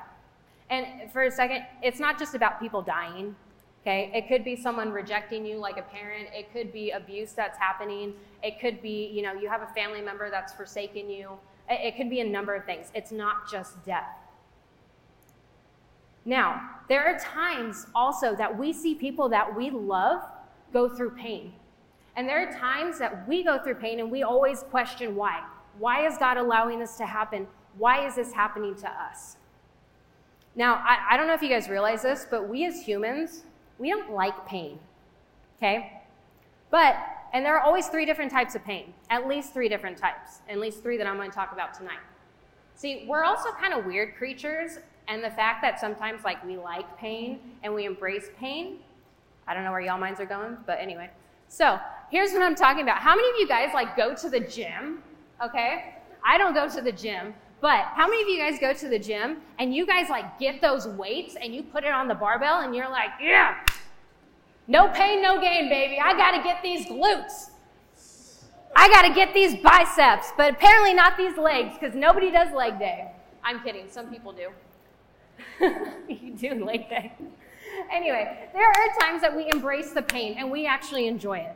And 0.69 1.11
for 1.11 1.23
a 1.23 1.31
second, 1.31 1.65
it's 1.81 1.99
not 1.99 2.17
just 2.17 2.33
about 2.33 2.61
people 2.61 2.81
dying. 2.81 3.35
Okay, 3.81 4.09
it 4.13 4.29
could 4.29 4.45
be 4.45 4.55
someone 4.55 4.93
rejecting 4.93 5.45
you 5.45 5.57
like 5.57 5.77
a 5.77 5.81
parent. 5.81 6.29
It 6.31 6.53
could 6.53 6.71
be 6.71 6.91
abuse 6.91 7.33
that's 7.33 7.57
happening. 7.57 8.13
It 8.41 8.61
could 8.61 8.81
be, 8.81 9.11
you 9.13 9.21
know, 9.21 9.33
you 9.33 9.49
have 9.49 9.61
a 9.61 9.73
family 9.73 10.01
member 10.01 10.29
that's 10.29 10.53
forsaken 10.53 11.09
you. 11.09 11.31
It 11.69 11.95
could 11.95 12.09
be 12.09 12.19
a 12.19 12.25
number 12.25 12.53
of 12.55 12.65
things. 12.65 12.91
It's 12.93 13.11
not 13.11 13.49
just 13.49 13.83
death. 13.85 14.17
Now, 16.25 16.69
there 16.89 17.05
are 17.05 17.19
times 17.19 17.87
also 17.93 18.35
that 18.35 18.57
we 18.57 18.73
see 18.73 18.95
people 18.95 19.29
that 19.29 19.55
we 19.55 19.69
love 19.69 20.21
go 20.71 20.89
through 20.89 21.11
pain. 21.11 21.53
And 22.15 22.27
there 22.27 22.47
are 22.47 22.51
times 22.51 22.99
that 22.99 23.27
we 23.27 23.43
go 23.43 23.57
through 23.61 23.75
pain 23.75 23.99
and 23.99 24.11
we 24.11 24.23
always 24.23 24.63
question 24.63 25.15
why. 25.15 25.43
Why 25.79 26.05
is 26.05 26.17
God 26.17 26.37
allowing 26.37 26.79
this 26.79 26.95
to 26.97 27.05
happen? 27.05 27.47
Why 27.77 28.05
is 28.05 28.15
this 28.15 28.31
happening 28.33 28.75
to 28.75 28.89
us? 28.89 29.37
Now, 30.55 30.75
I, 30.75 30.99
I 31.11 31.17
don't 31.17 31.27
know 31.27 31.33
if 31.33 31.41
you 31.41 31.49
guys 31.49 31.67
realize 31.67 32.03
this, 32.03 32.27
but 32.29 32.47
we 32.47 32.65
as 32.65 32.81
humans, 32.81 33.43
we 33.79 33.89
don't 33.89 34.11
like 34.11 34.45
pain. 34.45 34.77
Okay? 35.57 36.03
But, 36.69 36.95
and 37.33 37.45
there 37.45 37.57
are 37.57 37.61
always 37.61 37.87
three 37.87 38.05
different 38.05 38.31
types 38.31 38.55
of 38.55 38.63
pain, 38.63 38.93
at 39.09 39.27
least 39.27 39.53
three 39.53 39.69
different 39.69 39.97
types, 39.97 40.41
at 40.47 40.59
least 40.59 40.81
three 40.81 40.97
that 40.97 41.07
I'm 41.07 41.17
going 41.17 41.29
to 41.29 41.35
talk 41.35 41.51
about 41.51 41.73
tonight. 41.73 41.99
See, 42.75 43.05
we're 43.07 43.23
also 43.23 43.51
kind 43.51 43.73
of 43.73 43.85
weird 43.85 44.15
creatures, 44.15 44.79
and 45.07 45.23
the 45.23 45.29
fact 45.31 45.61
that 45.61 45.79
sometimes, 45.79 46.23
like, 46.23 46.43
we 46.45 46.57
like 46.57 46.97
pain 46.97 47.39
and 47.61 47.73
we 47.73 47.85
embrace 47.85 48.29
pain 48.39 48.77
I 49.47 49.53
don't 49.53 49.63
know 49.63 49.71
where 49.71 49.81
y'all 49.81 49.97
minds 49.97 50.19
are 50.19 50.25
going, 50.25 50.57
but 50.65 50.79
anyway. 50.79 51.09
So 51.47 51.79
here's 52.09 52.31
what 52.31 52.41
I'm 52.41 52.55
talking 52.55 52.83
about. 52.83 52.99
How 52.99 53.15
many 53.15 53.29
of 53.29 53.35
you 53.37 53.47
guys 53.47 53.73
like 53.73 53.95
go 53.95 54.15
to 54.15 54.29
the 54.29 54.39
gym? 54.39 55.03
Okay? 55.43 55.95
I 56.25 56.37
don't 56.37 56.53
go 56.53 56.69
to 56.69 56.81
the 56.81 56.91
gym, 56.91 57.33
but 57.59 57.85
how 57.93 58.07
many 58.07 58.21
of 58.21 58.29
you 58.29 58.37
guys 58.37 58.59
go 58.59 58.73
to 58.73 58.89
the 58.89 58.99
gym 58.99 59.37
and 59.59 59.75
you 59.75 59.85
guys 59.85 60.09
like 60.09 60.39
get 60.39 60.61
those 60.61 60.87
weights 60.87 61.35
and 61.41 61.53
you 61.53 61.63
put 61.63 61.83
it 61.83 61.91
on 61.91 62.07
the 62.07 62.15
barbell 62.15 62.61
and 62.61 62.73
you're 62.73 62.89
like, 62.89 63.09
yeah, 63.21 63.57
no 64.67 64.89
pain, 64.89 65.21
no 65.21 65.39
gain, 65.39 65.69
baby. 65.69 65.99
I 65.99 66.13
got 66.13 66.31
to 66.37 66.43
get 66.43 66.63
these 66.63 66.85
glutes. 66.85 67.49
I 68.75 68.89
got 68.89 69.03
to 69.03 69.13
get 69.13 69.33
these 69.33 69.61
biceps, 69.61 70.31
but 70.35 70.53
apparently 70.53 70.93
not 70.93 71.15
these 71.15 71.37
legs 71.37 71.75
because 71.79 71.95
nobody 71.95 72.31
does 72.31 72.51
leg 72.53 72.79
day. 72.79 73.11
I'm 73.43 73.61
kidding. 73.61 73.89
Some 73.89 74.07
people 74.07 74.33
do. 74.33 74.49
you 76.09 76.33
do 76.35 76.65
leg 76.65 76.89
day 76.89 77.13
anyway, 77.91 78.49
there 78.53 78.67
are 78.67 78.99
times 78.99 79.21
that 79.21 79.35
we 79.35 79.49
embrace 79.51 79.91
the 79.91 80.01
pain 80.01 80.35
and 80.37 80.49
we 80.51 80.65
actually 80.65 81.07
enjoy 81.07 81.39
it. 81.39 81.55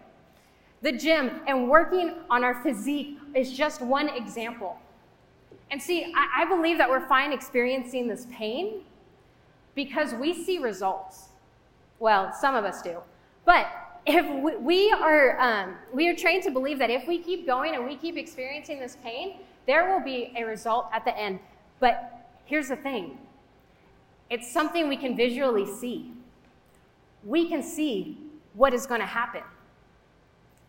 The 0.82 0.92
gym 0.92 1.42
and 1.48 1.70
working 1.70 2.14
on 2.30 2.44
our 2.44 2.62
physique 2.62 3.18
is 3.34 3.52
just 3.52 3.82
one 3.82 4.10
example. 4.10 4.78
And 5.72 5.82
see, 5.82 6.14
I, 6.16 6.44
I 6.44 6.46
believe 6.46 6.78
that 6.78 6.90
we're 6.90 7.08
fine 7.08 7.34
experiencing 7.34 8.08
this 8.08 8.28
pain 8.32 8.82
because 9.76 10.14
we 10.14 10.34
see 10.34 10.60
results. 10.60 11.27
Well, 12.00 12.34
some 12.34 12.56
of 12.56 12.66
us 12.66 12.82
do. 12.82 12.98
But 13.46 13.68
if 14.06 14.26
we, 14.44 14.56
we 14.58 14.92
are, 14.92 15.40
um, 15.40 15.76
we 15.94 16.08
are 16.08 16.16
trained 16.16 16.44
to 16.44 16.52
believe 16.52 16.80
that 16.80 16.90
if 16.90 17.08
we 17.08 17.20
keep 17.20 17.46
going 17.46 17.76
and 17.76 17.86
we 17.86 17.96
keep 17.96 18.18
experiencing 18.18 18.80
this 18.80 18.98
pain, 19.04 19.40
there 19.66 19.90
will 19.90 20.04
be 20.04 20.34
a 20.38 20.44
result 20.44 20.88
at 20.94 21.04
the 21.04 21.18
end. 21.18 21.40
But 21.80 22.30
here's 22.46 22.70
the 22.70 22.76
thing 22.76 23.18
it's 24.30 24.52
something 24.52 24.88
we 24.88 24.98
can 24.98 25.16
visually 25.16 25.66
see. 25.66 26.12
We 27.24 27.48
can 27.48 27.64
see 27.64 28.18
what 28.54 28.74
is 28.74 28.86
going 28.86 29.02
to 29.02 29.08
happen. 29.08 29.44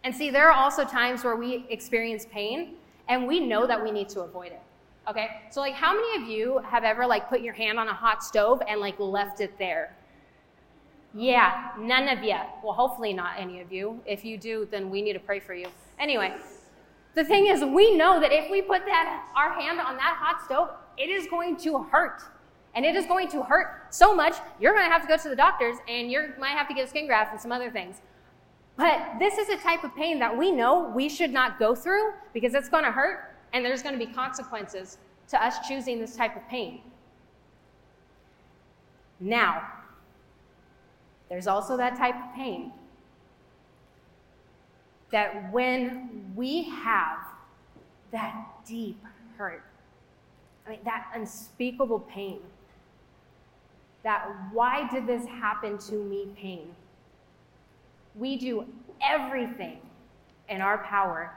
And 0.05 0.15
see, 0.15 0.31
there 0.31 0.49
are 0.49 0.53
also 0.53 0.85
times 0.85 1.25
where 1.25 1.37
we 1.37 1.67
experience 1.69 2.27
pain 2.31 2.75
and 3.09 3.27
we 3.27 3.41
know 3.41 3.67
that 3.67 3.83
we 3.83 3.91
need 3.91 4.09
to 4.11 4.21
avoid 4.21 4.53
it. 4.53 4.63
Okay? 5.09 5.29
So 5.51 5.61
like 5.61 5.75
how 5.75 5.95
many 5.95 6.23
of 6.23 6.29
you 6.29 6.59
have 6.59 6.85
ever 6.85 7.07
like 7.07 7.29
put 7.29 7.41
your 7.41 7.55
hand 7.55 7.79
on 7.79 7.89
a 7.89 7.95
hot 7.95 8.23
stove 8.23 8.63
and 8.69 8.81
like 8.81 8.99
left 8.99 9.41
it 9.41 9.59
there? 9.59 9.97
Yeah, 11.19 11.71
none 11.77 12.07
of 12.07 12.23
you. 12.23 12.37
Well, 12.63 12.75
hopefully 12.75 13.13
not 13.13 13.33
any 13.37 13.61
of 13.61 13.73
you. 13.73 14.01
If 14.07 14.25
you 14.25 14.39
do, 14.39 14.69
then 14.71 14.89
we 14.89 15.03
need 15.03 15.15
to 15.15 15.19
pray 15.19 15.41
for 15.41 15.53
you. 15.53 15.67
Anyway, 15.99 16.33
the 17.17 17.25
thing 17.25 17.49
is 17.49 17.65
we 17.65 17.97
know 17.97 18.21
that 18.21 18.31
if 18.33 18.49
we 18.49 18.63
put 18.63 18.87
that 18.87 19.27
our 19.35 19.53
hand 19.53 19.81
on 19.81 19.97
that 19.97 20.17
hot 20.17 20.45
stove, 20.45 20.71
it 20.97 21.11
is 21.11 21.27
going 21.27 21.57
to 21.57 21.83
hurt 21.83 22.23
and 22.77 22.85
it 22.85 22.95
is 22.95 23.05
going 23.07 23.27
to 23.31 23.43
hurt 23.43 23.93
so 23.93 24.15
much, 24.15 24.37
you're 24.61 24.73
going 24.73 24.87
to 24.87 24.93
have 24.93 25.03
to 25.03 25.09
go 25.09 25.17
to 25.17 25.29
the 25.29 25.35
doctors 25.35 25.79
and 25.89 26.09
you 26.09 26.35
might 26.39 26.51
have 26.51 26.69
to 26.69 26.75
get 26.75 26.85
a 26.85 26.89
skin 26.89 27.09
graft 27.09 27.33
and 27.33 27.41
some 27.41 27.51
other 27.51 27.69
things. 27.69 27.97
But 28.77 29.17
this 29.19 29.39
is 29.39 29.49
a 29.49 29.57
type 29.57 29.83
of 29.83 29.97
pain 29.97 30.21
that 30.21 30.39
we 30.39 30.53
know 30.53 30.89
we 30.95 31.09
should 31.09 31.33
not 31.33 31.59
go 31.59 31.75
through 31.75 32.13
because 32.33 32.55
it's 32.55 32.69
going 32.69 32.85
to 32.85 32.93
hurt 32.93 33.35
and 33.53 33.65
there's 33.65 33.83
going 33.83 33.99
to 33.99 34.07
be 34.07 34.13
consequences 34.13 34.99
to 35.31 35.45
us 35.45 35.67
choosing 35.67 35.99
this 35.99 36.15
type 36.15 36.37
of 36.37 36.49
pain. 36.49 36.81
Now, 39.19 39.67
there's 41.29 41.47
also 41.47 41.77
that 41.77 41.97
type 41.97 42.15
of 42.15 42.35
pain 42.35 42.73
that 45.11 45.53
when 45.53 46.33
we 46.35 46.65
have 46.65 47.19
that 48.11 48.47
deep 48.67 49.03
hurt, 49.37 49.65
I 50.67 50.71
mean, 50.71 50.81
that 50.85 51.07
unspeakable 51.15 52.01
pain, 52.01 52.41
that 54.03 54.29
why 54.53 54.89
did 54.91 55.07
this 55.07 55.27
happen 55.27 55.79
to 55.79 55.95
me 55.95 56.29
pain, 56.37 56.69
we 58.15 58.37
do 58.37 58.67
everything 59.03 59.79
in 60.49 60.61
our 60.61 60.79
power 60.79 61.33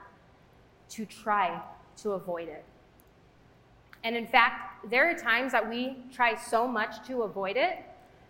to 0.89 1.05
try 1.05 1.61
to 1.97 2.11
avoid 2.11 2.49
it. 2.49 2.63
And 4.03 4.15
in 4.15 4.27
fact, 4.27 4.89
there 4.89 5.09
are 5.09 5.13
times 5.13 5.51
that 5.51 5.67
we 5.67 5.97
try 6.13 6.35
so 6.35 6.67
much 6.67 7.05
to 7.07 7.23
avoid 7.23 7.55
it 7.55 7.85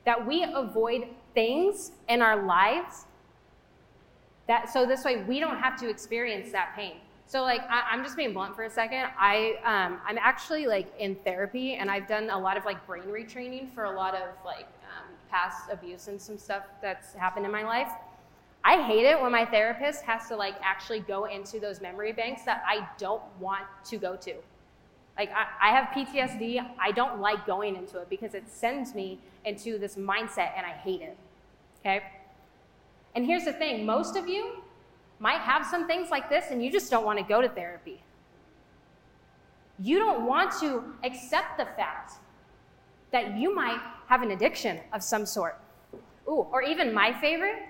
that 0.06 0.26
we 0.26 0.44
avoid 0.44 1.08
things 1.34 1.92
in 2.10 2.22
our 2.22 2.46
lives 2.46 3.06
that 4.48 4.72
so 4.72 4.86
this 4.86 5.04
way 5.04 5.24
we 5.24 5.40
don't 5.40 5.58
have 5.58 5.80
to 5.80 5.90
experience 5.90 6.52
that 6.52 6.74
pain. 6.76 6.96
So 7.28 7.44
like 7.44 7.62
I, 7.70 7.94
am 7.94 8.04
just 8.04 8.18
being 8.18 8.34
blunt 8.34 8.56
for 8.56 8.64
a 8.64 8.70
second. 8.70 9.08
I 9.18 9.56
um, 9.64 10.00
I'm 10.06 10.18
actually 10.18 10.68
like 10.68 10.92
in 11.00 11.16
therapy 11.16 11.76
and 11.76 11.90
I've 11.90 12.08
done 12.08 12.30
a 12.30 12.38
lot 12.38 12.58
of 12.58 12.66
like 12.66 12.86
brain 12.86 13.04
retraining 13.04 13.74
for 13.74 13.86
a 13.86 13.92
lot 13.92 14.14
of 14.16 14.28
like 14.44 14.68
um, 14.98 15.08
past 15.30 15.70
abuse 15.72 16.08
and 16.08 16.22
some 16.22 16.38
stuff 16.38 16.64
that's 16.82 17.14
happened 17.14 17.46
in 17.46 17.52
my 17.52 17.64
life. 17.64 17.92
I 18.64 18.84
hate 18.84 19.06
it 19.06 19.20
when 19.20 19.32
my 19.32 19.46
therapist 19.46 20.04
has 20.04 20.28
to 20.28 20.36
like 20.36 20.56
actually 20.62 21.00
go 21.00 21.26
into 21.26 21.60
those 21.60 21.82
memory 21.82 22.12
banks 22.12 22.44
that 22.44 22.64
I 22.68 22.88
don't 22.98 23.24
want 23.40 23.66
to 23.86 23.98
go 23.98 24.16
to. 24.18 24.34
Like, 25.18 25.32
I, 25.34 25.70
I 25.70 25.76
have 25.76 25.90
PTSD. 25.90 26.66
I 26.80 26.92
don't 26.92 27.20
like 27.20 27.46
going 27.46 27.76
into 27.76 28.00
it 28.00 28.10
because 28.10 28.34
it 28.34 28.50
sends 28.50 28.96
me 28.96 29.20
into 29.46 29.78
this 29.78 29.96
mindset 29.96 30.52
and 30.56 30.66
I 30.66 30.72
hate 30.72 31.02
it. 31.02 31.18
Okay? 31.80 32.02
And 33.16 33.26
here's 33.26 33.46
the 33.46 33.54
thing 33.54 33.86
most 33.86 34.16
of 34.16 34.28
you 34.28 34.64
might 35.20 35.42
have 35.42 35.66
some 35.66 35.86
things 35.86 36.10
like 36.10 36.30
this 36.30 36.46
and 36.50 36.64
you 36.64 36.72
just 36.72 36.90
don't 36.90 37.06
want 37.06 37.20
to 37.20 37.26
go 37.26 37.42
to 37.42 37.50
therapy. 37.50 38.02
You 39.80 40.00
don't 40.00 40.26
want 40.26 40.52
to 40.60 40.84
accept 41.04 41.58
the 41.58 41.66
fact 41.66 42.14
that 43.12 43.38
you 43.38 43.54
might 43.54 43.80
have 44.08 44.22
an 44.22 44.32
addiction 44.32 44.80
of 44.94 45.04
some 45.04 45.26
sort. 45.26 45.60
Ooh, 46.28 46.48
or 46.52 46.62
even 46.62 46.94
my 46.94 47.12
favorite, 47.20 47.64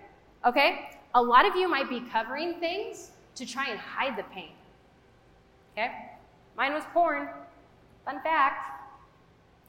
okay? 0.45 0.89
A 1.15 1.21
lot 1.21 1.45
of 1.45 1.55
you 1.55 1.69
might 1.69 1.89
be 1.89 2.01
covering 2.01 2.59
things 2.59 3.11
to 3.35 3.45
try 3.45 3.69
and 3.69 3.79
hide 3.79 4.17
the 4.17 4.23
pain. 4.23 4.51
Okay? 5.73 5.91
Mine 6.61 6.73
was 6.75 6.83
porn. 6.93 7.27
Fun 8.05 8.21
fact. 8.21 8.83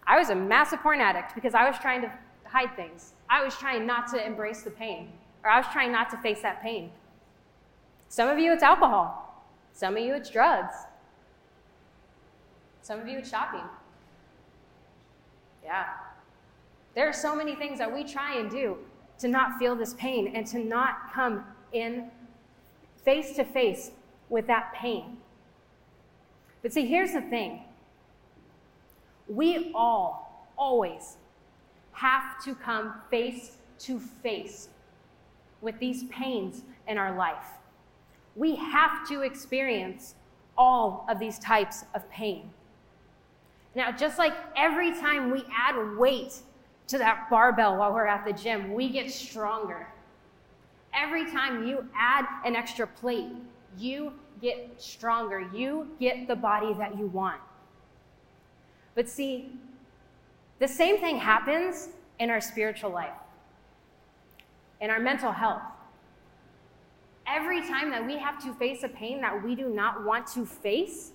I 0.07 0.19
was 0.19 0.29
a 0.29 0.35
massive 0.35 0.81
porn 0.81 1.01
addict 1.01 1.35
because 1.35 1.55
I 1.55 1.67
was 1.67 1.79
trying 1.79 2.03
to 2.03 2.13
hide 2.45 2.77
things. 2.77 3.15
I 3.31 3.43
was 3.43 3.57
trying 3.57 3.87
not 3.87 4.09
to 4.09 4.23
embrace 4.23 4.61
the 4.61 4.73
pain, 4.73 5.11
or 5.43 5.49
I 5.49 5.57
was 5.57 5.67
trying 5.73 5.91
not 5.91 6.11
to 6.11 6.19
face 6.19 6.43
that 6.43 6.61
pain. 6.61 6.91
Some 8.11 8.29
of 8.29 8.39
you, 8.39 8.53
it's 8.53 8.63
alcohol. 8.63 9.43
Some 9.73 9.97
of 9.97 10.03
you, 10.03 10.15
it's 10.15 10.29
drugs. 10.29 10.75
Some 12.83 13.01
of 13.01 13.09
you, 13.09 13.21
it's 13.21 13.31
shopping. 13.31 13.65
Yeah. 15.65 15.87
There 16.95 17.09
are 17.09 17.15
so 17.15 17.35
many 17.35 17.55
things 17.55 17.79
that 17.79 17.91
we 17.91 18.05
try 18.05 18.39
and 18.39 18.51
do 18.51 18.77
to 19.21 19.29
not 19.29 19.59
feel 19.59 19.75
this 19.75 19.95
pain 19.95 20.31
and 20.35 20.47
to 20.49 20.59
not 20.59 21.11
come 21.15 21.43
in 21.73 22.11
face 23.03 23.35
to 23.37 23.45
face 23.45 23.93
with 24.29 24.47
that 24.49 24.75
pain. 24.75 25.17
But 26.63 26.73
see, 26.73 26.87
here's 26.87 27.13
the 27.13 27.21
thing 27.21 27.63
we 29.29 29.73
all, 29.75 30.49
always, 30.57 31.17
have 31.93 32.43
to 32.45 32.55
come 32.55 32.95
face 33.11 33.57
to 33.81 33.99
face 33.99 34.69
with 35.61 35.79
these 35.79 36.05
pains 36.05 36.63
in 36.89 36.99
our 36.99 37.17
life. 37.17 37.47
We 38.37 38.57
have 38.57 39.07
to 39.09 39.23
experience 39.23 40.15
all 40.57 41.07
of 41.09 41.19
these 41.19 41.39
types 41.39 41.85
of 41.95 42.09
pain. 42.11 42.51
Now, 43.75 43.91
just 43.91 44.19
like 44.19 44.35
every 44.57 44.93
time 44.93 45.31
we 45.31 45.45
add 45.55 45.97
weight 45.97 46.35
to 46.89 46.99
that 46.99 47.29
barbell 47.31 47.77
while 47.77 47.93
we're 47.93 48.07
at 48.07 48.25
the 48.25 48.33
gym, 48.33 48.75
we 48.75 48.91
get 48.91 49.11
stronger. 49.11 49.87
Every 50.95 51.31
time 51.31 51.67
you 51.67 51.87
add 51.97 52.27
an 52.45 52.55
extra 52.55 52.87
plate, 52.87 53.33
you 53.79 54.13
get 54.41 54.75
stronger. 54.79 55.49
You 55.55 55.89
get 56.01 56.27
the 56.27 56.37
body 56.37 56.75
that 56.75 56.99
you 56.99 57.07
want. 57.07 57.41
But 58.95 59.09
see, 59.09 59.51
the 60.59 60.69
same 60.69 60.99
thing 60.99 61.17
happens 61.17 61.89
in 62.19 62.31
our 62.31 62.41
spiritual 62.41 62.91
life, 62.91 63.15
in 64.81 64.91
our 64.91 65.01
mental 65.01 65.33
health. 65.33 65.63
Every 67.27 67.63
time 67.63 67.91
that 67.91 68.05
we 68.05 68.19
have 68.19 68.43
to 68.45 68.53
face 68.55 68.83
a 68.83 68.89
pain 68.89 69.21
that 69.23 69.43
we 69.43 69.55
do 69.55 69.69
not 69.69 70.05
want 70.05 70.27
to 70.29 70.45
face, 70.45 71.13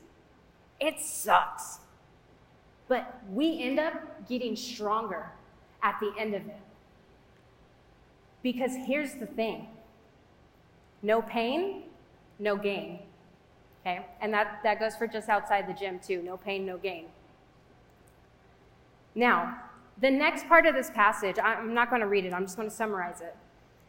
it 0.80 1.00
sucks. 1.00 1.80
But 2.88 3.22
we 3.30 3.62
end 3.62 3.80
up 3.80 4.28
getting 4.28 4.56
stronger 4.56 5.30
at 5.84 6.00
the 6.00 6.14
end 6.18 6.34
of 6.34 6.46
it. 6.48 6.60
Because 8.42 8.72
here's 8.86 9.14
the 9.16 9.26
thing 9.26 9.68
no 11.04 11.22
pain, 11.22 11.84
no 12.40 12.56
gain. 12.56 13.00
Okay? 13.82 14.06
And 14.22 14.34
that, 14.34 14.60
that 14.64 14.80
goes 14.80 14.96
for 14.96 15.08
just 15.08 15.30
outside 15.30 15.68
the 15.68 15.74
gym, 15.74 16.00
too. 16.00 16.22
No 16.22 16.38
pain, 16.38 16.66
no 16.66 16.78
gain. 16.78 17.06
Now, 19.16 19.62
the 20.00 20.12
next 20.12 20.48
part 20.48 20.66
of 20.66 20.76
this 20.76 20.92
passage, 20.92 21.38
I'm 21.42 21.74
not 21.74 21.90
going 21.90 22.02
to 22.02 22.08
read 22.08 22.26
it, 22.26 22.34
I'm 22.34 22.46
just 22.46 22.56
going 22.56 22.70
to 22.70 22.76
summarize 22.76 23.22
it. 23.22 23.36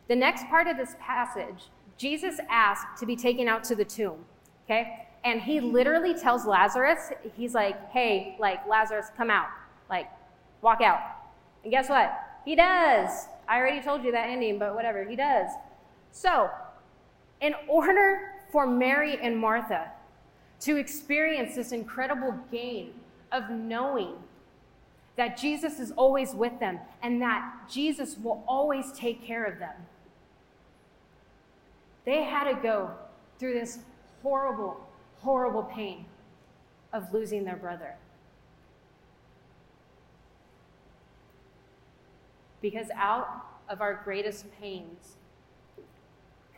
The 0.09 0.17
next 0.17 0.47
part 0.47 0.67
of 0.67 0.77
this 0.77 0.97
passage, 1.01 1.69
Jesus 1.99 2.39
asked 2.49 2.99
to 3.01 3.07
be 3.07 3.15
taken 3.17 3.47
out 3.49 3.65
to 3.65 3.75
the 3.75 3.85
tomb. 3.85 4.25
Okay? 4.65 5.07
And 5.25 5.43
he 5.43 5.61
literally 5.61 6.15
tells 6.15 6.47
Lazarus, 6.47 7.11
he's 7.37 7.55
like, 7.55 7.91
hey, 7.91 8.37
like, 8.39 8.67
Lazarus, 8.67 9.09
come 9.17 9.31
out. 9.31 9.49
Like, 9.91 10.09
walk 10.63 10.81
out. 10.81 11.01
And 11.65 11.73
guess 11.73 11.89
what? 11.89 12.13
He 12.45 12.55
does. 12.55 13.27
I 13.49 13.59
already 13.59 13.83
told 13.83 14.05
you 14.05 14.13
that 14.13 14.29
ending, 14.29 14.59
but 14.59 14.75
whatever, 14.75 15.05
he 15.05 15.17
does. 15.17 15.51
So, 16.13 16.49
in 17.41 17.55
order 17.69 18.33
for 18.51 18.67
Mary 18.67 19.19
and 19.21 19.37
Martha 19.37 19.91
to 20.61 20.77
experience 20.77 21.55
this 21.55 21.73
incredible 21.73 22.35
gain 22.51 22.93
of 23.31 23.51
knowing 23.51 24.15
that 25.17 25.37
Jesus 25.37 25.81
is 25.81 25.91
always 25.93 26.33
with 26.33 26.59
them 26.61 26.79
and 27.03 27.21
that 27.21 27.53
Jesus 27.69 28.17
will 28.23 28.45
always 28.47 28.93
take 28.93 29.23
care 29.23 29.45
of 29.45 29.59
them. 29.59 29.75
They 32.05 32.23
had 32.23 32.45
to 32.51 32.55
go 32.63 32.93
through 33.39 33.55
this 33.55 33.81
horrible, 34.23 34.89
horrible 35.19 35.65
pain 35.65 36.07
of 36.93 37.13
losing 37.13 37.45
their 37.45 37.57
brother. 37.57 37.97
Because 42.63 42.87
out 42.95 43.45
of 43.69 43.81
our 43.81 44.01
greatest 44.05 44.47
pains 44.61 45.17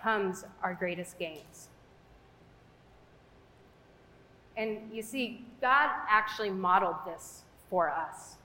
comes 0.00 0.44
our 0.62 0.74
greatest 0.74 1.18
gains. 1.18 1.69
And 4.60 4.78
you 4.92 5.00
see, 5.00 5.46
God 5.62 5.88
actually 6.06 6.50
modeled 6.50 6.96
this 7.06 7.44
for 7.70 7.88
us. 7.88 8.36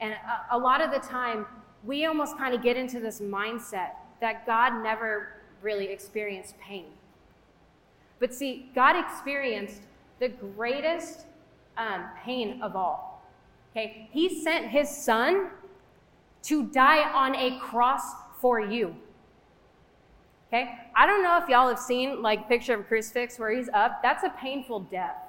And 0.00 0.12
a, 0.12 0.56
a 0.56 0.58
lot 0.58 0.80
of 0.80 0.92
the 0.92 1.00
time, 1.00 1.44
we 1.82 2.04
almost 2.06 2.38
kind 2.38 2.54
of 2.54 2.62
get 2.62 2.76
into 2.76 3.00
this 3.00 3.20
mindset 3.20 3.94
that 4.20 4.46
God 4.46 4.80
never 4.80 5.32
really 5.60 5.86
experienced 5.86 6.56
pain. 6.60 6.86
But 8.20 8.32
see, 8.32 8.70
God 8.76 8.94
experienced 8.94 9.82
the 10.20 10.28
greatest 10.28 11.26
um, 11.76 12.04
pain 12.24 12.62
of 12.62 12.76
all. 12.76 13.26
Okay? 13.72 14.08
He 14.12 14.40
sent 14.40 14.68
his 14.68 14.88
son 14.88 15.50
to 16.44 16.62
die 16.66 17.10
on 17.10 17.34
a 17.34 17.58
cross 17.58 18.04
for 18.40 18.60
you. 18.60 18.94
Okay? 20.46 20.78
I 20.94 21.06
don't 21.06 21.24
know 21.24 21.40
if 21.42 21.48
y'all 21.48 21.68
have 21.68 21.80
seen 21.80 22.22
like 22.22 22.48
picture 22.48 22.74
of 22.74 22.80
a 22.80 22.84
crucifix 22.84 23.36
where 23.36 23.50
he's 23.50 23.68
up. 23.74 24.00
That's 24.00 24.22
a 24.22 24.30
painful 24.30 24.80
death. 24.80 25.23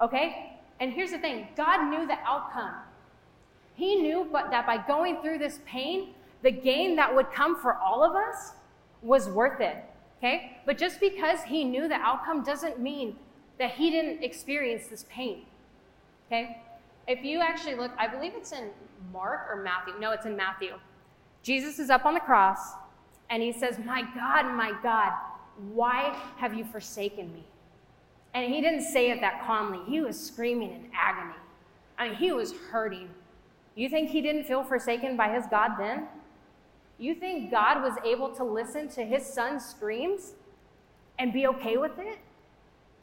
Okay? 0.00 0.58
And 0.80 0.92
here's 0.92 1.10
the 1.10 1.18
thing 1.18 1.48
God 1.56 1.88
knew 1.88 2.06
the 2.06 2.18
outcome. 2.24 2.74
He 3.74 3.96
knew 3.96 4.28
but 4.30 4.50
that 4.50 4.66
by 4.66 4.78
going 4.86 5.20
through 5.22 5.38
this 5.38 5.60
pain, 5.66 6.14
the 6.42 6.50
gain 6.50 6.96
that 6.96 7.14
would 7.14 7.32
come 7.32 7.60
for 7.60 7.76
all 7.76 8.02
of 8.02 8.14
us 8.14 8.52
was 9.02 9.28
worth 9.28 9.60
it. 9.60 9.84
Okay? 10.18 10.58
But 10.64 10.78
just 10.78 11.00
because 11.00 11.42
he 11.42 11.64
knew 11.64 11.88
the 11.88 11.96
outcome 11.96 12.42
doesn't 12.42 12.80
mean 12.80 13.16
that 13.58 13.72
he 13.72 13.90
didn't 13.90 14.22
experience 14.22 14.86
this 14.86 15.04
pain. 15.08 15.42
Okay? 16.26 16.62
If 17.06 17.24
you 17.24 17.40
actually 17.40 17.74
look, 17.74 17.92
I 17.98 18.08
believe 18.08 18.32
it's 18.34 18.52
in 18.52 18.70
Mark 19.12 19.46
or 19.48 19.62
Matthew. 19.62 19.94
No, 20.00 20.10
it's 20.10 20.26
in 20.26 20.36
Matthew. 20.36 20.74
Jesus 21.42 21.78
is 21.78 21.90
up 21.90 22.04
on 22.04 22.14
the 22.14 22.20
cross 22.20 22.72
And 23.30 23.42
he 23.42 23.52
says, 23.52 23.78
My 23.84 24.02
God, 24.14 24.52
my 24.56 24.72
God, 24.82 25.12
why 25.72 26.16
have 26.38 26.54
you 26.54 26.64
forsaken 26.64 27.32
me? 27.32 27.44
And 28.36 28.52
he 28.52 28.60
didn't 28.60 28.82
say 28.82 29.10
it 29.10 29.22
that 29.22 29.46
calmly. 29.46 29.78
He 29.88 30.02
was 30.02 30.20
screaming 30.20 30.70
in 30.70 30.90
agony. 30.94 31.38
I 31.96 32.08
mean, 32.08 32.18
he 32.18 32.32
was 32.32 32.52
hurting. 32.70 33.08
You 33.76 33.88
think 33.88 34.10
he 34.10 34.20
didn't 34.20 34.44
feel 34.44 34.62
forsaken 34.62 35.16
by 35.16 35.30
his 35.30 35.46
God 35.50 35.78
then? 35.78 36.06
You 36.98 37.14
think 37.14 37.50
God 37.50 37.82
was 37.82 37.94
able 38.04 38.28
to 38.34 38.44
listen 38.44 38.90
to 38.90 39.02
his 39.02 39.24
son's 39.24 39.64
screams 39.64 40.34
and 41.18 41.32
be 41.32 41.46
okay 41.46 41.78
with 41.78 41.98
it? 41.98 42.18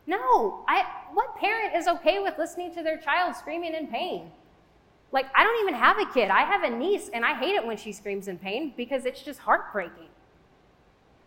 No. 0.06 0.64
I, 0.68 0.86
what 1.16 1.36
parent 1.38 1.76
is 1.76 1.88
okay 1.88 2.20
with 2.20 2.38
listening 2.38 2.72
to 2.76 2.84
their 2.84 2.98
child 2.98 3.36
screaming 3.36 3.74
in 3.74 3.88
pain? 3.88 4.30
Like, 5.12 5.26
I 5.36 5.44
don't 5.44 5.60
even 5.62 5.74
have 5.74 5.98
a 5.98 6.06
kid. 6.14 6.30
I 6.30 6.42
have 6.42 6.62
a 6.62 6.70
niece, 6.70 7.10
and 7.12 7.26
I 7.26 7.34
hate 7.34 7.56
it 7.56 7.66
when 7.66 7.78
she 7.78 7.92
screams 7.92 8.28
in 8.28 8.38
pain 8.38 8.72
because 8.78 9.06
it's 9.06 9.24
just 9.24 9.40
heartbreaking. 9.40 10.10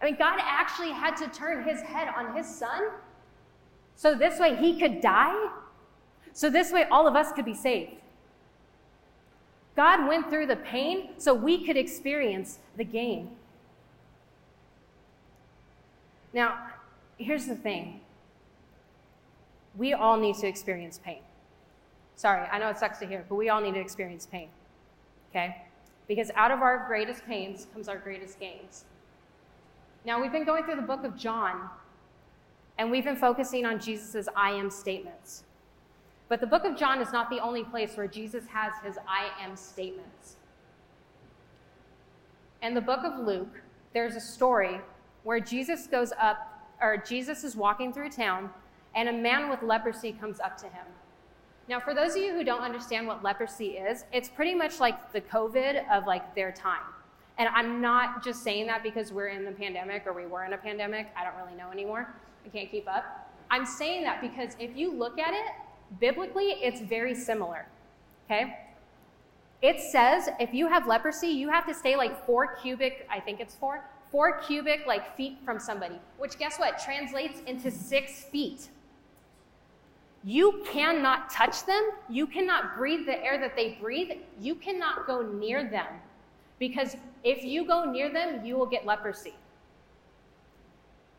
I 0.01 0.05
mean, 0.05 0.17
God 0.17 0.39
actually 0.41 0.93
had 0.93 1.17
to 1.17 1.27
turn 1.27 1.65
his 1.65 1.81
head 1.81 2.07
on 2.17 2.37
his 2.37 2.47
son 2.47 2.85
so 3.97 4.15
this 4.15 4.39
way 4.39 4.55
he 4.55 4.79
could 4.79 5.01
die, 5.01 5.51
so 6.33 6.51
this 6.51 6.71
way 6.71 6.85
all 6.91 7.09
of 7.09 7.17
us 7.17 7.33
could 7.33 7.47
be 7.47 7.55
saved. 7.55 7.93
God 9.75 10.07
went 10.07 10.31
through 10.31 10.47
the 10.47 10.57
pain 10.57 11.11
so 11.19 11.35
we 11.35 11.65
could 11.65 11.77
experience 11.77 12.59
the 12.77 12.85
gain. 12.85 13.31
Now, 16.33 16.59
here's 17.19 17.47
the 17.47 17.57
thing 17.57 18.01
we 19.77 19.93
all 19.93 20.17
need 20.17 20.37
to 20.37 20.47
experience 20.47 20.99
pain. 21.03 21.21
Sorry, 22.17 22.47
I 22.51 22.59
know 22.59 22.71
it 22.71 22.79
sucks 22.79 22.99
to 22.99 23.07
hear, 23.07 23.25
but 23.29 23.35
we 23.35 23.51
all 23.51 23.61
need 23.61 23.75
to 23.75 23.81
experience 23.81 24.27
pain. 24.27 24.49
Okay? 25.31 25.65
Because 26.09 26.31
out 26.35 26.51
of 26.51 26.63
our 26.63 26.87
greatest 26.87 27.27
pains 27.27 27.67
comes 27.75 27.89
our 27.89 27.99
greatest 27.99 28.41
gains. 28.41 28.85
Now, 30.07 30.21
we've 30.21 30.33
been 30.33 30.45
going 30.45 30.65
through 30.65 30.77
the 30.77 30.83
book 30.83 31.05
of 31.05 31.17
John, 31.17 31.69
and 32.79 32.91
we've 32.91 33.05
been 33.05 33.17
focusing 33.17 33.65
on 33.65 33.81
Jesus' 33.81 34.29
I 34.37 34.51
am 34.53 34.71
statements. 34.71 35.45
But 36.29 36.41
the 36.41 36.47
book 36.47 36.65
of 36.65 36.77
John 36.77 37.01
is 37.01 37.13
not 37.13 37.31
the 37.31 37.39
only 37.39 37.63
place 37.65 37.97
where 37.97 38.09
Jesus 38.09 38.47
has 38.49 38.73
his 38.85 38.99
I 39.09 39.31
am 39.41 39.57
statements. 39.57 40.37
In 42.63 42.75
the 42.75 42.81
book 42.81 43.01
of 43.05 43.27
Luke, 43.27 43.63
there's 43.93 44.17
a 44.17 44.21
story 44.21 44.81
where 45.23 45.41
Jesus 45.41 45.87
goes 45.87 46.13
up, 46.21 46.69
or 46.81 46.97
Jesus 46.97 47.45
is 47.45 47.57
walking 47.57 47.93
through 47.93 48.11
town, 48.11 48.51
and 48.95 49.09
a 49.09 49.13
man 49.13 49.49
with 49.49 49.63
leprosy 49.63 50.13
comes 50.13 50.41
up 50.41 50.57
to 50.59 50.67
him. 50.67 50.87
Now, 51.69 51.81
for 51.81 51.95
those 51.95 52.15
of 52.15 52.23
you 52.23 52.33
who 52.33 52.45
don't 52.45 52.63
understand 52.63 53.07
what 53.07 53.23
leprosy 53.23 53.71
is, 53.71 54.05
it's 54.13 54.29
pretty 54.29 54.55
much 54.55 54.81
like 54.81 55.13
the 55.13 55.21
COVID 55.21 55.89
of 55.91 56.07
like 56.07 56.35
their 56.35 56.53
time. 56.53 56.83
And 57.39 57.49
I'm 57.55 57.81
not 57.81 58.25
just 58.25 58.43
saying 58.43 58.67
that 58.67 58.83
because 58.83 59.13
we're 59.13 59.29
in 59.29 59.45
the 59.45 59.53
pandemic 59.53 60.07
or 60.07 60.13
we 60.13 60.27
were 60.27 60.45
in 60.45 60.55
a 60.55 60.59
pandemic. 60.59 61.09
I 61.17 61.25
don't 61.25 61.37
really 61.37 61.57
know 61.57 61.71
anymore. 61.71 62.15
I 62.45 62.49
can't 62.49 62.71
keep 62.71 62.89
up. 62.89 63.31
I'm 63.51 63.67
saying 63.67 64.05
that 64.05 64.21
because 64.21 64.57
if 64.59 64.77
you 64.77 64.93
look 64.93 65.19
at 65.19 65.35
it, 65.35 65.53
biblically, 66.01 66.57
it's 66.63 66.81
very 66.81 67.15
similar. 67.15 67.67
Okay? 68.25 68.59
It 69.63 69.81
says 69.81 70.29
if 70.41 70.55
you 70.55 70.67
have 70.69 70.87
leprosy, 70.87 71.29
you 71.29 71.51
have 71.51 71.67
to 71.67 71.75
stay 71.75 71.97
like 71.97 72.25
four 72.27 72.57
cubic, 72.57 73.07
I 73.11 73.21
think 73.21 73.41
it's 73.41 73.55
four, 73.55 73.85
four 74.11 74.41
cubic 74.41 74.87
like 74.87 75.17
feet 75.17 75.39
from 75.45 75.59
somebody, 75.59 75.99
which 76.19 76.39
guess 76.39 76.59
what? 76.59 76.79
Translates 76.79 77.41
into 77.47 77.71
six 77.71 78.25
feet. 78.25 78.69
You 80.25 80.65
cannot 80.67 81.31
touch 81.31 81.67
them. 81.67 81.91
You 82.09 82.27
cannot 82.27 82.77
breathe 82.77 83.07
the 83.07 83.23
air 83.23 83.39
that 83.39 83.55
they 83.55 83.79
breathe. 83.81 84.11
You 84.41 84.57
cannot 84.57 85.07
go 85.07 85.23
near 85.23 85.69
them 85.69 85.87
because 86.59 86.97
if 87.23 87.45
you 87.45 87.67
go 87.67 87.85
near 87.85 88.13
them, 88.13 88.45
you 88.45 88.57
will 88.57 88.67
get 88.67 88.87
leprosy. 88.87 89.35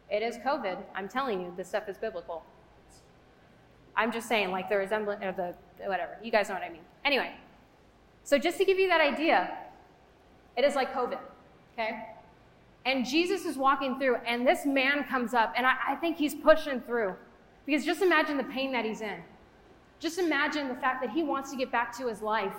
It 0.10 0.24
is 0.24 0.38
COVID. 0.38 0.78
I'm 0.96 1.08
telling 1.08 1.42
you, 1.42 1.54
this 1.58 1.68
stuff 1.68 1.90
is 1.90 1.98
biblical. 1.98 2.44
I'm 3.96 4.12
just 4.12 4.28
saying, 4.28 4.52
like 4.52 4.70
the 4.70 4.78
resemblance 4.78 5.24
of 5.24 5.36
the 5.36 5.56
whatever. 5.86 6.18
You 6.24 6.32
guys 6.32 6.50
know 6.50 6.56
what 6.56 6.64
I 6.64 6.70
mean. 6.70 6.84
Anyway, 7.04 7.34
so 8.24 8.38
just 8.38 8.58
to 8.58 8.66
give 8.66 8.80
you 8.80 8.88
that 8.90 9.02
idea, 9.02 9.58
it 10.56 10.64
is 10.64 10.76
like 10.76 10.94
COVID, 10.94 11.20
okay? 11.74 12.06
And 12.86 13.06
Jesus 13.06 13.46
is 13.46 13.58
walking 13.58 14.00
through, 14.00 14.16
and 14.26 14.48
this 14.48 14.66
man 14.66 15.04
comes 15.04 15.34
up, 15.34 15.54
and 15.58 15.66
I, 15.66 15.76
I 15.90 15.96
think 15.96 16.18
he's 16.18 16.36
pushing 16.36 16.80
through. 16.82 17.16
Because 17.66 17.86
just 17.86 18.02
imagine 18.02 18.38
the 18.38 18.46
pain 18.46 18.72
that 18.72 18.86
he's 18.86 19.02
in. 19.02 19.18
Just 20.00 20.20
imagine 20.20 20.70
the 20.70 20.76
fact 20.76 21.02
that 21.02 21.10
he 21.12 21.22
wants 21.22 21.52
to 21.52 21.58
get 21.58 21.70
back 21.72 21.96
to 21.98 22.08
his 22.08 22.22
life. 22.22 22.54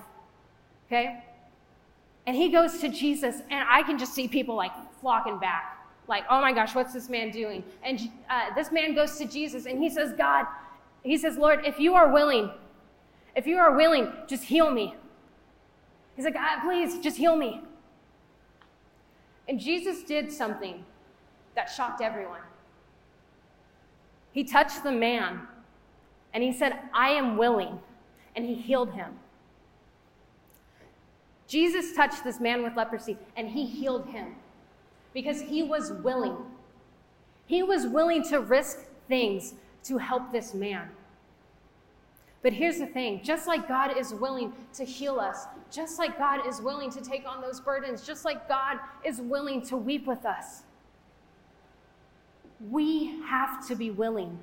Okay? 0.86 1.24
And 2.28 2.36
he 2.36 2.50
goes 2.50 2.76
to 2.80 2.90
Jesus, 2.90 3.40
and 3.48 3.66
I 3.70 3.82
can 3.82 3.96
just 3.98 4.12
see 4.12 4.28
people 4.28 4.54
like 4.54 4.72
flocking 5.00 5.38
back. 5.38 5.78
Like, 6.08 6.24
oh 6.28 6.42
my 6.42 6.52
gosh, 6.52 6.74
what's 6.74 6.92
this 6.92 7.08
man 7.08 7.30
doing? 7.30 7.64
And 7.82 7.98
uh, 8.28 8.54
this 8.54 8.70
man 8.70 8.94
goes 8.94 9.16
to 9.16 9.24
Jesus, 9.24 9.64
and 9.64 9.82
he 9.82 9.88
says, 9.88 10.12
God, 10.12 10.44
he 11.02 11.16
says, 11.16 11.38
Lord, 11.38 11.64
if 11.64 11.80
you 11.80 11.94
are 11.94 12.12
willing, 12.12 12.50
if 13.34 13.46
you 13.46 13.56
are 13.56 13.74
willing, 13.74 14.12
just 14.26 14.44
heal 14.44 14.70
me. 14.70 14.94
He's 16.16 16.26
like, 16.26 16.34
God, 16.34 16.60
please, 16.60 16.98
just 16.98 17.16
heal 17.16 17.34
me. 17.34 17.62
And 19.48 19.58
Jesus 19.58 20.02
did 20.02 20.30
something 20.30 20.84
that 21.54 21.70
shocked 21.70 22.02
everyone. 22.02 22.42
He 24.32 24.44
touched 24.44 24.82
the 24.82 24.92
man 24.92 25.48
and 26.34 26.44
he 26.44 26.52
said, 26.52 26.78
I 26.92 27.08
am 27.08 27.38
willing. 27.38 27.80
And 28.36 28.44
he 28.44 28.54
healed 28.54 28.92
him. 28.92 29.14
Jesus 31.48 31.96
touched 31.96 32.22
this 32.22 32.38
man 32.38 32.62
with 32.62 32.76
leprosy 32.76 33.16
and 33.36 33.48
he 33.48 33.64
healed 33.66 34.06
him 34.06 34.36
because 35.14 35.40
he 35.40 35.62
was 35.62 35.92
willing. 35.92 36.36
He 37.46 37.62
was 37.62 37.86
willing 37.86 38.22
to 38.28 38.40
risk 38.40 38.86
things 39.08 39.54
to 39.84 39.96
help 39.96 40.30
this 40.30 40.52
man. 40.52 40.90
But 42.42 42.52
here's 42.52 42.78
the 42.78 42.86
thing 42.86 43.20
just 43.24 43.46
like 43.46 43.66
God 43.66 43.96
is 43.96 44.14
willing 44.14 44.52
to 44.74 44.84
heal 44.84 45.18
us, 45.18 45.46
just 45.70 45.98
like 45.98 46.18
God 46.18 46.46
is 46.46 46.60
willing 46.60 46.90
to 46.90 47.00
take 47.00 47.26
on 47.26 47.40
those 47.40 47.60
burdens, 47.60 48.06
just 48.06 48.24
like 48.24 48.46
God 48.46 48.78
is 49.04 49.20
willing 49.20 49.62
to 49.66 49.76
weep 49.76 50.06
with 50.06 50.24
us, 50.24 50.62
we 52.70 53.20
have 53.22 53.66
to 53.68 53.74
be 53.74 53.90
willing. 53.90 54.38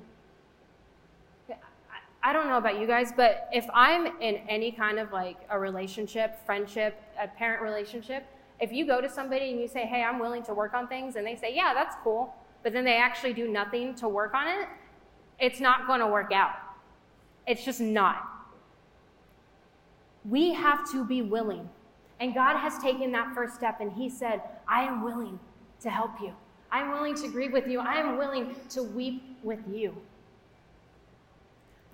I 2.26 2.32
don't 2.32 2.48
know 2.48 2.58
about 2.58 2.80
you 2.80 2.88
guys, 2.88 3.12
but 3.16 3.48
if 3.52 3.66
I'm 3.72 4.20
in 4.20 4.38
any 4.48 4.72
kind 4.72 4.98
of 4.98 5.12
like 5.12 5.36
a 5.48 5.56
relationship, 5.56 6.44
friendship, 6.44 7.00
a 7.22 7.28
parent 7.28 7.62
relationship, 7.62 8.26
if 8.58 8.72
you 8.72 8.84
go 8.84 9.00
to 9.00 9.08
somebody 9.08 9.52
and 9.52 9.60
you 9.60 9.68
say, 9.68 9.86
hey, 9.86 10.02
I'm 10.02 10.18
willing 10.18 10.42
to 10.42 10.52
work 10.52 10.74
on 10.74 10.88
things, 10.88 11.14
and 11.14 11.24
they 11.24 11.36
say, 11.36 11.54
yeah, 11.54 11.72
that's 11.72 11.94
cool, 12.02 12.34
but 12.64 12.72
then 12.72 12.84
they 12.84 12.96
actually 12.96 13.32
do 13.32 13.46
nothing 13.48 13.94
to 13.94 14.08
work 14.08 14.34
on 14.34 14.48
it, 14.48 14.66
it's 15.38 15.60
not 15.60 15.86
going 15.86 16.00
to 16.00 16.08
work 16.08 16.32
out. 16.32 16.56
It's 17.46 17.64
just 17.64 17.80
not. 17.80 18.28
We 20.28 20.52
have 20.52 20.90
to 20.90 21.04
be 21.04 21.22
willing. 21.22 21.68
And 22.18 22.34
God 22.34 22.56
has 22.56 22.76
taken 22.80 23.12
that 23.12 23.36
first 23.36 23.54
step, 23.54 23.80
and 23.80 23.92
He 23.92 24.08
said, 24.08 24.42
I 24.66 24.82
am 24.82 25.04
willing 25.04 25.38
to 25.78 25.90
help 25.90 26.20
you. 26.20 26.32
I'm 26.72 26.90
willing 26.90 27.14
to 27.22 27.28
grieve 27.28 27.52
with 27.52 27.68
you. 27.68 27.78
I 27.78 28.00
am 28.00 28.18
willing 28.18 28.56
to 28.70 28.82
weep 28.82 29.22
with 29.44 29.60
you. 29.72 29.94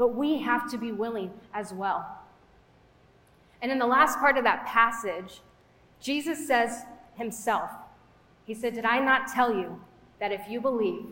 But 0.02 0.16
we 0.16 0.40
have 0.40 0.68
to 0.72 0.78
be 0.78 0.90
willing 0.90 1.30
as 1.54 1.72
well. 1.72 2.04
And 3.62 3.70
in 3.70 3.78
the 3.78 3.86
last 3.86 4.18
part 4.18 4.36
of 4.36 4.42
that 4.42 4.66
passage, 4.66 5.42
Jesus 6.00 6.44
says 6.44 6.82
himself, 7.14 7.70
He 8.44 8.52
said, 8.52 8.74
Did 8.74 8.84
I 8.84 8.98
not 8.98 9.28
tell 9.28 9.54
you 9.54 9.80
that 10.18 10.32
if 10.32 10.40
you 10.48 10.60
believe, 10.60 11.04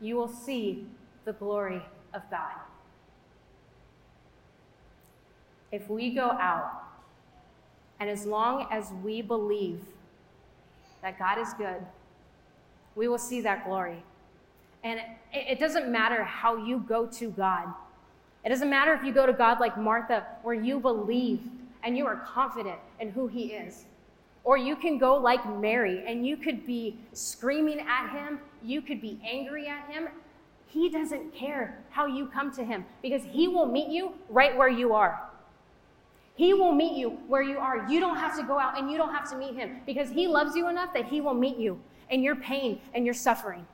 you 0.00 0.16
will 0.16 0.28
see 0.28 0.86
the 1.26 1.34
glory 1.34 1.82
of 2.14 2.22
God? 2.30 2.54
If 5.70 5.90
we 5.90 6.08
go 6.08 6.30
out, 6.30 6.84
and 8.00 8.08
as 8.08 8.24
long 8.24 8.66
as 8.70 8.92
we 9.04 9.20
believe 9.20 9.82
that 11.02 11.18
God 11.18 11.38
is 11.38 11.52
good, 11.52 11.84
we 12.94 13.08
will 13.08 13.18
see 13.18 13.42
that 13.42 13.66
glory. 13.66 14.02
And 14.82 15.00
it, 15.34 15.60
doesn't 15.60 15.92
matter 15.92 16.24
how 16.24 16.56
you 16.56 16.78
go 16.78 17.04
to 17.08 17.30
God. 17.32 17.74
It 18.46 18.50
doesn't 18.50 18.70
matter 18.70 18.94
if 18.94 19.02
you 19.02 19.12
go 19.12 19.26
to 19.26 19.32
God 19.32 19.58
like 19.58 19.76
Martha, 19.76 20.24
where 20.44 20.54
you 20.54 20.78
believe 20.78 21.40
and 21.82 21.98
you 21.98 22.06
are 22.06 22.14
confident 22.14 22.78
in 23.00 23.10
who 23.10 23.26
He 23.26 23.46
is. 23.46 23.86
Or 24.44 24.56
you 24.56 24.76
can 24.76 24.98
go 24.98 25.16
like 25.16 25.44
Mary 25.58 26.04
and 26.06 26.24
you 26.24 26.36
could 26.36 26.64
be 26.64 26.96
screaming 27.12 27.80
at 27.80 28.08
Him, 28.10 28.38
you 28.62 28.82
could 28.82 29.00
be 29.00 29.18
angry 29.28 29.66
at 29.66 29.90
Him. 29.90 30.06
He 30.68 30.88
doesn't 30.88 31.34
care 31.34 31.82
how 31.90 32.06
you 32.06 32.28
come 32.28 32.52
to 32.52 32.64
Him 32.64 32.84
because 33.02 33.24
He 33.24 33.48
will 33.48 33.66
meet 33.66 33.88
you 33.88 34.12
right 34.28 34.56
where 34.56 34.68
you 34.68 34.94
are. 34.94 35.20
He 36.36 36.54
will 36.54 36.72
meet 36.72 36.96
you 36.96 37.18
where 37.26 37.42
you 37.42 37.58
are. 37.58 37.84
You 37.90 37.98
don't 37.98 38.16
have 38.16 38.36
to 38.38 38.44
go 38.44 38.60
out 38.60 38.78
and 38.78 38.88
you 38.88 38.96
don't 38.96 39.12
have 39.12 39.28
to 39.30 39.36
meet 39.36 39.56
Him 39.56 39.80
because 39.86 40.10
He 40.10 40.28
loves 40.28 40.54
you 40.54 40.68
enough 40.68 40.94
that 40.94 41.06
He 41.06 41.20
will 41.20 41.34
meet 41.34 41.56
you 41.56 41.80
and 42.10 42.22
your 42.22 42.36
pain 42.36 42.80
and 42.94 43.04
your 43.04 43.14
suffering. 43.14 43.66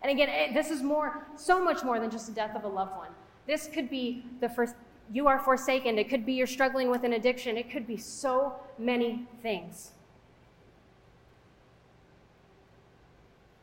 And 0.00 0.12
again, 0.12 0.28
it, 0.28 0.54
this 0.54 0.70
is 0.70 0.80
more, 0.80 1.26
so 1.34 1.64
much 1.64 1.82
more 1.82 1.98
than 1.98 2.08
just 2.08 2.28
the 2.28 2.32
death 2.32 2.54
of 2.54 2.62
a 2.62 2.68
loved 2.68 2.96
one. 2.96 3.08
This 3.46 3.66
could 3.66 3.90
be 3.90 4.24
the 4.40 4.48
first, 4.48 4.74
you 5.12 5.26
are 5.26 5.38
forsaken. 5.38 5.98
It 5.98 6.08
could 6.08 6.24
be 6.24 6.32
you're 6.32 6.46
struggling 6.46 6.90
with 6.90 7.04
an 7.04 7.12
addiction. 7.12 7.56
It 7.56 7.70
could 7.70 7.86
be 7.86 7.96
so 7.96 8.54
many 8.78 9.26
things. 9.42 9.92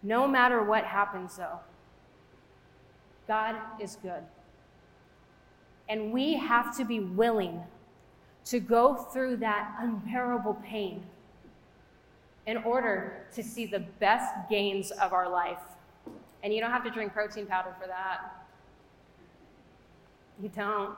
No 0.03 0.27
matter 0.27 0.63
what 0.63 0.84
happens, 0.84 1.38
though, 1.38 1.59
God 3.27 3.55
is 3.79 3.97
good. 4.01 4.23
And 5.89 6.11
we 6.11 6.36
have 6.36 6.75
to 6.77 6.86
be 6.86 6.99
willing 6.99 7.61
to 8.45 8.59
go 8.59 8.95
through 8.95 9.38
that 9.38 9.75
unbearable 9.79 10.55
pain 10.65 11.03
in 12.47 12.57
order 12.57 13.25
to 13.34 13.43
see 13.43 13.65
the 13.65 13.79
best 13.99 14.34
gains 14.49 14.91
of 14.91 15.13
our 15.13 15.29
life. 15.29 15.59
And 16.43 16.53
you 16.53 16.59
don't 16.59 16.71
have 16.71 16.84
to 16.84 16.89
drink 16.89 17.13
protein 17.13 17.45
powder 17.45 17.75
for 17.79 17.88
that. 17.88 18.40
You 20.41 20.49
don't. 20.49 20.95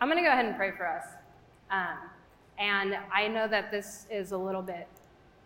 I'm 0.00 0.08
going 0.08 0.18
to 0.18 0.22
go 0.22 0.30
ahead 0.30 0.44
and 0.44 0.56
pray 0.56 0.70
for 0.70 0.86
us. 0.86 1.04
Um, 1.72 1.96
and 2.60 2.96
I 3.12 3.26
know 3.26 3.48
that 3.48 3.72
this 3.72 4.06
is 4.08 4.30
a 4.30 4.38
little 4.38 4.62
bit 4.62 4.86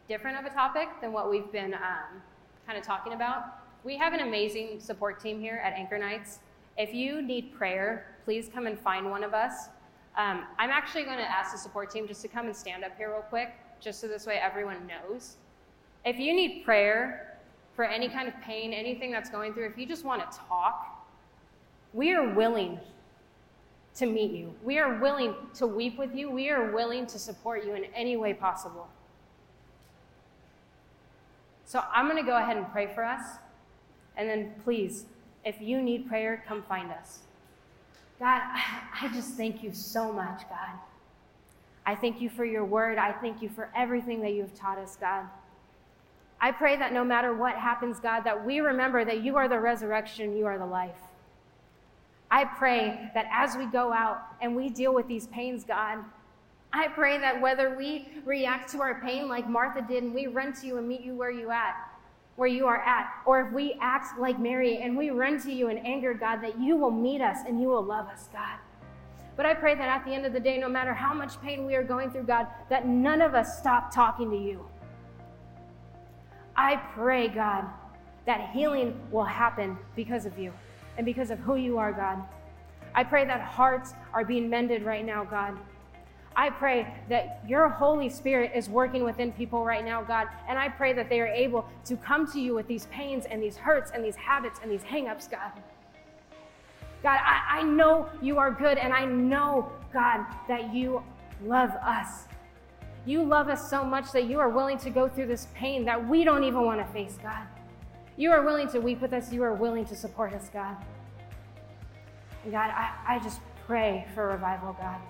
different 0.07 0.39
of 0.39 0.45
a 0.45 0.51
topic 0.51 0.89
than 1.01 1.15
what 1.15 1.31
we've 1.31 1.51
been 1.51 1.73
um, 1.73 2.21
kind 2.67 2.77
of 2.77 2.85
talking 2.85 3.15
about. 3.15 3.45
We 3.83 3.97
have 3.97 4.13
an 4.13 4.21
amazing 4.21 4.81
support 4.81 5.19
team 5.19 5.41
here 5.41 5.63
at 5.65 5.73
Anchor 5.73 5.99
Nights. 5.99 6.41
If 6.77 6.93
you 6.93 7.23
need 7.23 7.55
prayer, 7.55 8.17
please 8.27 8.51
come 8.53 8.67
and 8.67 8.79
find 8.79 9.11
one 9.11 9.25
of 9.25 9.33
us. 9.33 9.69
Um, 10.19 10.45
I'm 10.59 10.69
actually 10.69 11.05
going 11.05 11.19
to 11.19 11.31
ask 11.31 11.53
the 11.53 11.59
support 11.59 11.91
team 11.91 12.07
just 12.07 12.21
to 12.21 12.29
come 12.29 12.45
and 12.45 12.55
stand 12.55 12.85
up 12.85 12.99
here 12.99 13.11
real 13.11 13.23
quick, 13.23 13.55
just 13.81 13.99
so 13.99 14.09
this 14.09 14.27
way 14.27 14.39
everyone 14.39 14.87
knows. 14.87 15.37
If 16.05 16.19
you 16.19 16.35
need 16.35 16.65
prayer 16.65 17.39
for 17.75 17.85
any 17.85 18.09
kind 18.09 18.29
of 18.29 18.35
pain, 18.41 18.73
anything 18.73 19.11
that's 19.11 19.31
going 19.31 19.55
through, 19.55 19.67
if 19.67 19.79
you 19.79 19.87
just 19.87 20.05
want 20.05 20.31
to 20.31 20.39
talk, 20.39 21.07
we 21.93 22.13
are 22.13 22.35
willing 22.35 22.79
to 23.95 24.07
meet 24.07 24.33
you. 24.33 24.55
We 24.63 24.79
are 24.79 24.99
willing 24.99 25.35
to 25.55 25.67
weep 25.67 25.99
with 25.99 26.15
you. 26.15 26.31
We 26.31 26.49
are 26.51 26.73
willing 26.73 27.07
to 27.07 27.19
support 27.19 27.65
you 27.65 27.75
in 27.75 27.85
any 27.95 28.17
way 28.17 28.35
possible. 28.35 28.89
So 31.65 31.83
I'm 31.93 32.07
going 32.09 32.23
to 32.23 32.29
go 32.29 32.37
ahead 32.37 32.57
and 32.57 32.71
pray 32.73 32.93
for 32.95 33.05
us. 33.05 33.23
And 34.17 34.29
then 34.29 34.55
please, 34.65 35.07
if 35.45 35.61
you 35.61 35.81
need 35.81 36.09
prayer, 36.09 36.43
come 36.47 36.63
find 36.63 36.91
us. 36.91 37.21
God, 38.19 38.43
I 39.01 39.11
just 39.13 39.35
thank 39.37 39.63
you 39.63 39.73
so 39.73 40.13
much, 40.13 40.43
God. 40.49 40.79
I 41.85 41.95
thank 41.95 42.21
you 42.21 42.31
for 42.31 42.45
your 42.45 42.65
word. 42.65 42.99
I 42.99 43.13
thank 43.13 43.43
you 43.43 43.49
for 43.49 43.69
everything 43.75 44.21
that 44.21 44.33
you 44.33 44.43
have 44.43 44.55
taught 44.55 44.79
us, 44.79 44.97
God. 44.97 45.27
I 46.43 46.51
pray 46.51 46.77
that 46.77 46.93
no 46.93 47.05
matter 47.05 47.33
what 47.33 47.55
happens, 47.55 48.01
God, 48.01 48.23
that 48.25 48.45
we 48.45 48.59
remember 48.59 49.05
that 49.05 49.23
you 49.23 49.37
are 49.37 49.49
the 49.49 49.61
resurrection, 49.61 50.37
you 50.37 50.45
are 50.47 50.59
the 50.59 50.67
life. 50.67 50.99
I 52.33 52.45
pray 52.45 53.13
that 53.15 53.29
as 53.33 53.57
we 53.57 53.67
go 53.67 53.93
out 53.93 54.23
and 54.41 54.57
we 54.57 54.69
deal 54.69 54.93
with 54.93 55.07
these 55.07 55.29
pains, 55.29 55.63
God, 55.63 56.01
I 56.73 56.89
pray 56.89 57.17
that 57.19 57.41
whether 57.41 57.77
we 57.77 58.09
react 58.25 58.73
to 58.73 58.81
our 58.81 59.01
pain 59.01 59.29
like 59.29 59.49
Martha 59.49 59.83
did 59.87 60.03
and 60.03 60.13
we 60.13 60.27
run 60.27 60.53
to 60.55 60.67
you 60.67 60.79
and 60.79 60.89
meet 60.89 61.03
you 61.03 61.15
where 61.15 61.31
you 61.31 61.53
at, 61.53 61.77
where 62.35 62.49
you 62.49 62.67
are 62.67 62.83
at, 62.83 63.09
or 63.25 63.47
if 63.47 63.53
we 63.53 63.77
act 63.81 64.19
like 64.19 64.41
Mary 64.41 64.79
and 64.79 64.97
we 64.97 65.11
run 65.11 65.41
to 65.43 65.53
you 65.53 65.69
in 65.69 65.79
anger, 65.79 66.13
God, 66.13 66.43
that 66.43 66.59
you 66.59 66.77
will 66.77 66.91
meet 66.91 67.21
us 67.21 67.39
and 67.47 67.61
you 67.61 67.69
will 67.69 67.85
love 67.85 68.09
us, 68.09 68.29
God. 68.33 68.59
But 69.37 69.47
I 69.47 69.55
pray 69.55 69.77
that 69.77 69.89
at 69.89 70.05
the 70.05 70.11
end 70.11 70.27
of 70.27 70.33
the 70.33 70.41
day, 70.41 70.59
no 70.59 70.69
matter 70.69 70.93
how 70.93 71.15
much 71.15 71.41
pain 71.41 71.67
we 71.67 71.77
are 71.77 71.85
going 71.85 72.11
through, 72.11 72.25
God, 72.25 72.49
that 72.69 72.89
none 72.89 73.23
of 73.23 73.37
us 73.37 73.59
stop 73.59 73.95
talking 73.95 74.29
to 74.31 74.37
you. 74.37 74.67
I 76.57 76.77
pray, 76.95 77.29
God, 77.29 77.65
that 78.27 78.51
healing 78.51 79.01
will 79.11 79.25
happen 79.25 79.77
because 79.97 80.27
of 80.27 80.39
you 80.39 80.53
and 80.97 81.05
because 81.05 81.31
of 81.31 81.39
who 81.41 81.57
you 81.57 81.79
are, 81.79 81.93
God. 81.93 82.23
I 82.95 83.05
pray 83.05 83.25
that 83.25 83.41
hearts 83.41 83.95
are 84.13 84.25
being 84.25 84.51
mended 84.51 84.83
right 84.83 85.05
now, 85.05 85.25
God. 85.25 85.57
I 86.37 86.51
pray 86.51 86.87
that 87.09 87.43
your 87.47 87.69
Holy 87.69 88.09
Spirit 88.09 88.53
is 88.55 88.69
working 88.69 89.05
within 89.05 89.33
people 89.33 89.65
right 89.65 89.85
now, 89.85 90.03
God. 90.03 90.29
And 90.49 90.59
I 90.59 90.69
pray 90.69 90.93
that 90.95 91.09
they 91.09 91.21
are 91.21 91.27
able 91.27 91.69
to 91.85 91.97
come 91.97 92.31
to 92.33 92.41
you 92.41 92.55
with 92.55 92.67
these 92.67 92.87
pains 92.87 93.27
and 93.27 93.43
these 93.43 93.57
hurts 93.57 93.91
and 93.95 94.05
these 94.05 94.17
habits 94.17 94.61
and 94.63 94.71
these 94.71 94.83
hangups, 94.83 95.31
God. 95.31 95.53
God, 97.03 97.19
I, 97.23 97.61
I 97.61 97.63
know 97.65 98.09
you 98.21 98.39
are 98.39 98.51
good, 98.51 98.79
and 98.79 98.93
I 98.93 99.05
know, 99.05 99.71
God, 99.93 100.25
that 100.49 100.73
you 100.73 101.03
love 101.45 101.71
us. 101.71 102.27
You 103.05 103.25
love 103.25 103.49
us 103.49 103.69
so 103.69 103.85
much 103.85 104.13
that 104.13 104.25
you 104.25 104.39
are 104.39 104.49
willing 104.49 104.79
to 104.79 104.91
go 104.91 105.09
through 105.09 105.27
this 105.27 105.49
pain 105.55 105.85
that 105.87 106.09
we 106.09 106.25
don't 106.25 106.45
even 106.45 106.65
want 106.65 106.87
to 106.87 106.93
face, 106.93 107.19
God. 107.23 107.47
You 108.17 108.31
are 108.31 108.43
willing 108.43 108.69
to 108.69 108.81
weep 108.81 109.01
with 109.01 109.13
us. 109.13 109.33
You 109.33 109.43
are 109.43 109.55
willing 109.55 109.85
to 109.87 109.97
support 109.97 110.33
us, 110.35 110.49
God. 110.53 110.77
And 112.45 112.53
God, 112.53 112.71
I, 112.71 112.93
I 113.09 113.19
just 113.19 113.41
pray 113.67 114.07
for 114.15 114.29
revival, 114.29 114.77
God. 114.79 115.01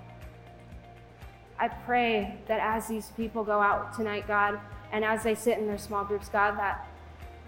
I 1.58 1.68
pray 1.68 2.38
that 2.48 2.60
as 2.60 2.88
these 2.88 3.10
people 3.16 3.44
go 3.44 3.60
out 3.60 3.94
tonight, 3.94 4.26
God, 4.26 4.58
and 4.90 5.04
as 5.04 5.22
they 5.22 5.34
sit 5.34 5.58
in 5.58 5.66
their 5.66 5.78
small 5.78 6.04
groups, 6.04 6.28
God, 6.28 6.58
that, 6.58 6.86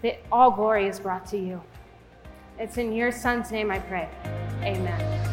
that 0.03 0.19
all 0.31 0.51
glory 0.51 0.87
is 0.87 0.99
brought 0.99 1.25
to 1.27 1.37
you. 1.37 1.61
It's 2.59 2.77
in 2.77 2.93
your 2.93 3.11
son's 3.11 3.51
name 3.51 3.71
I 3.71 3.79
pray. 3.79 4.09
Amen. 4.61 5.24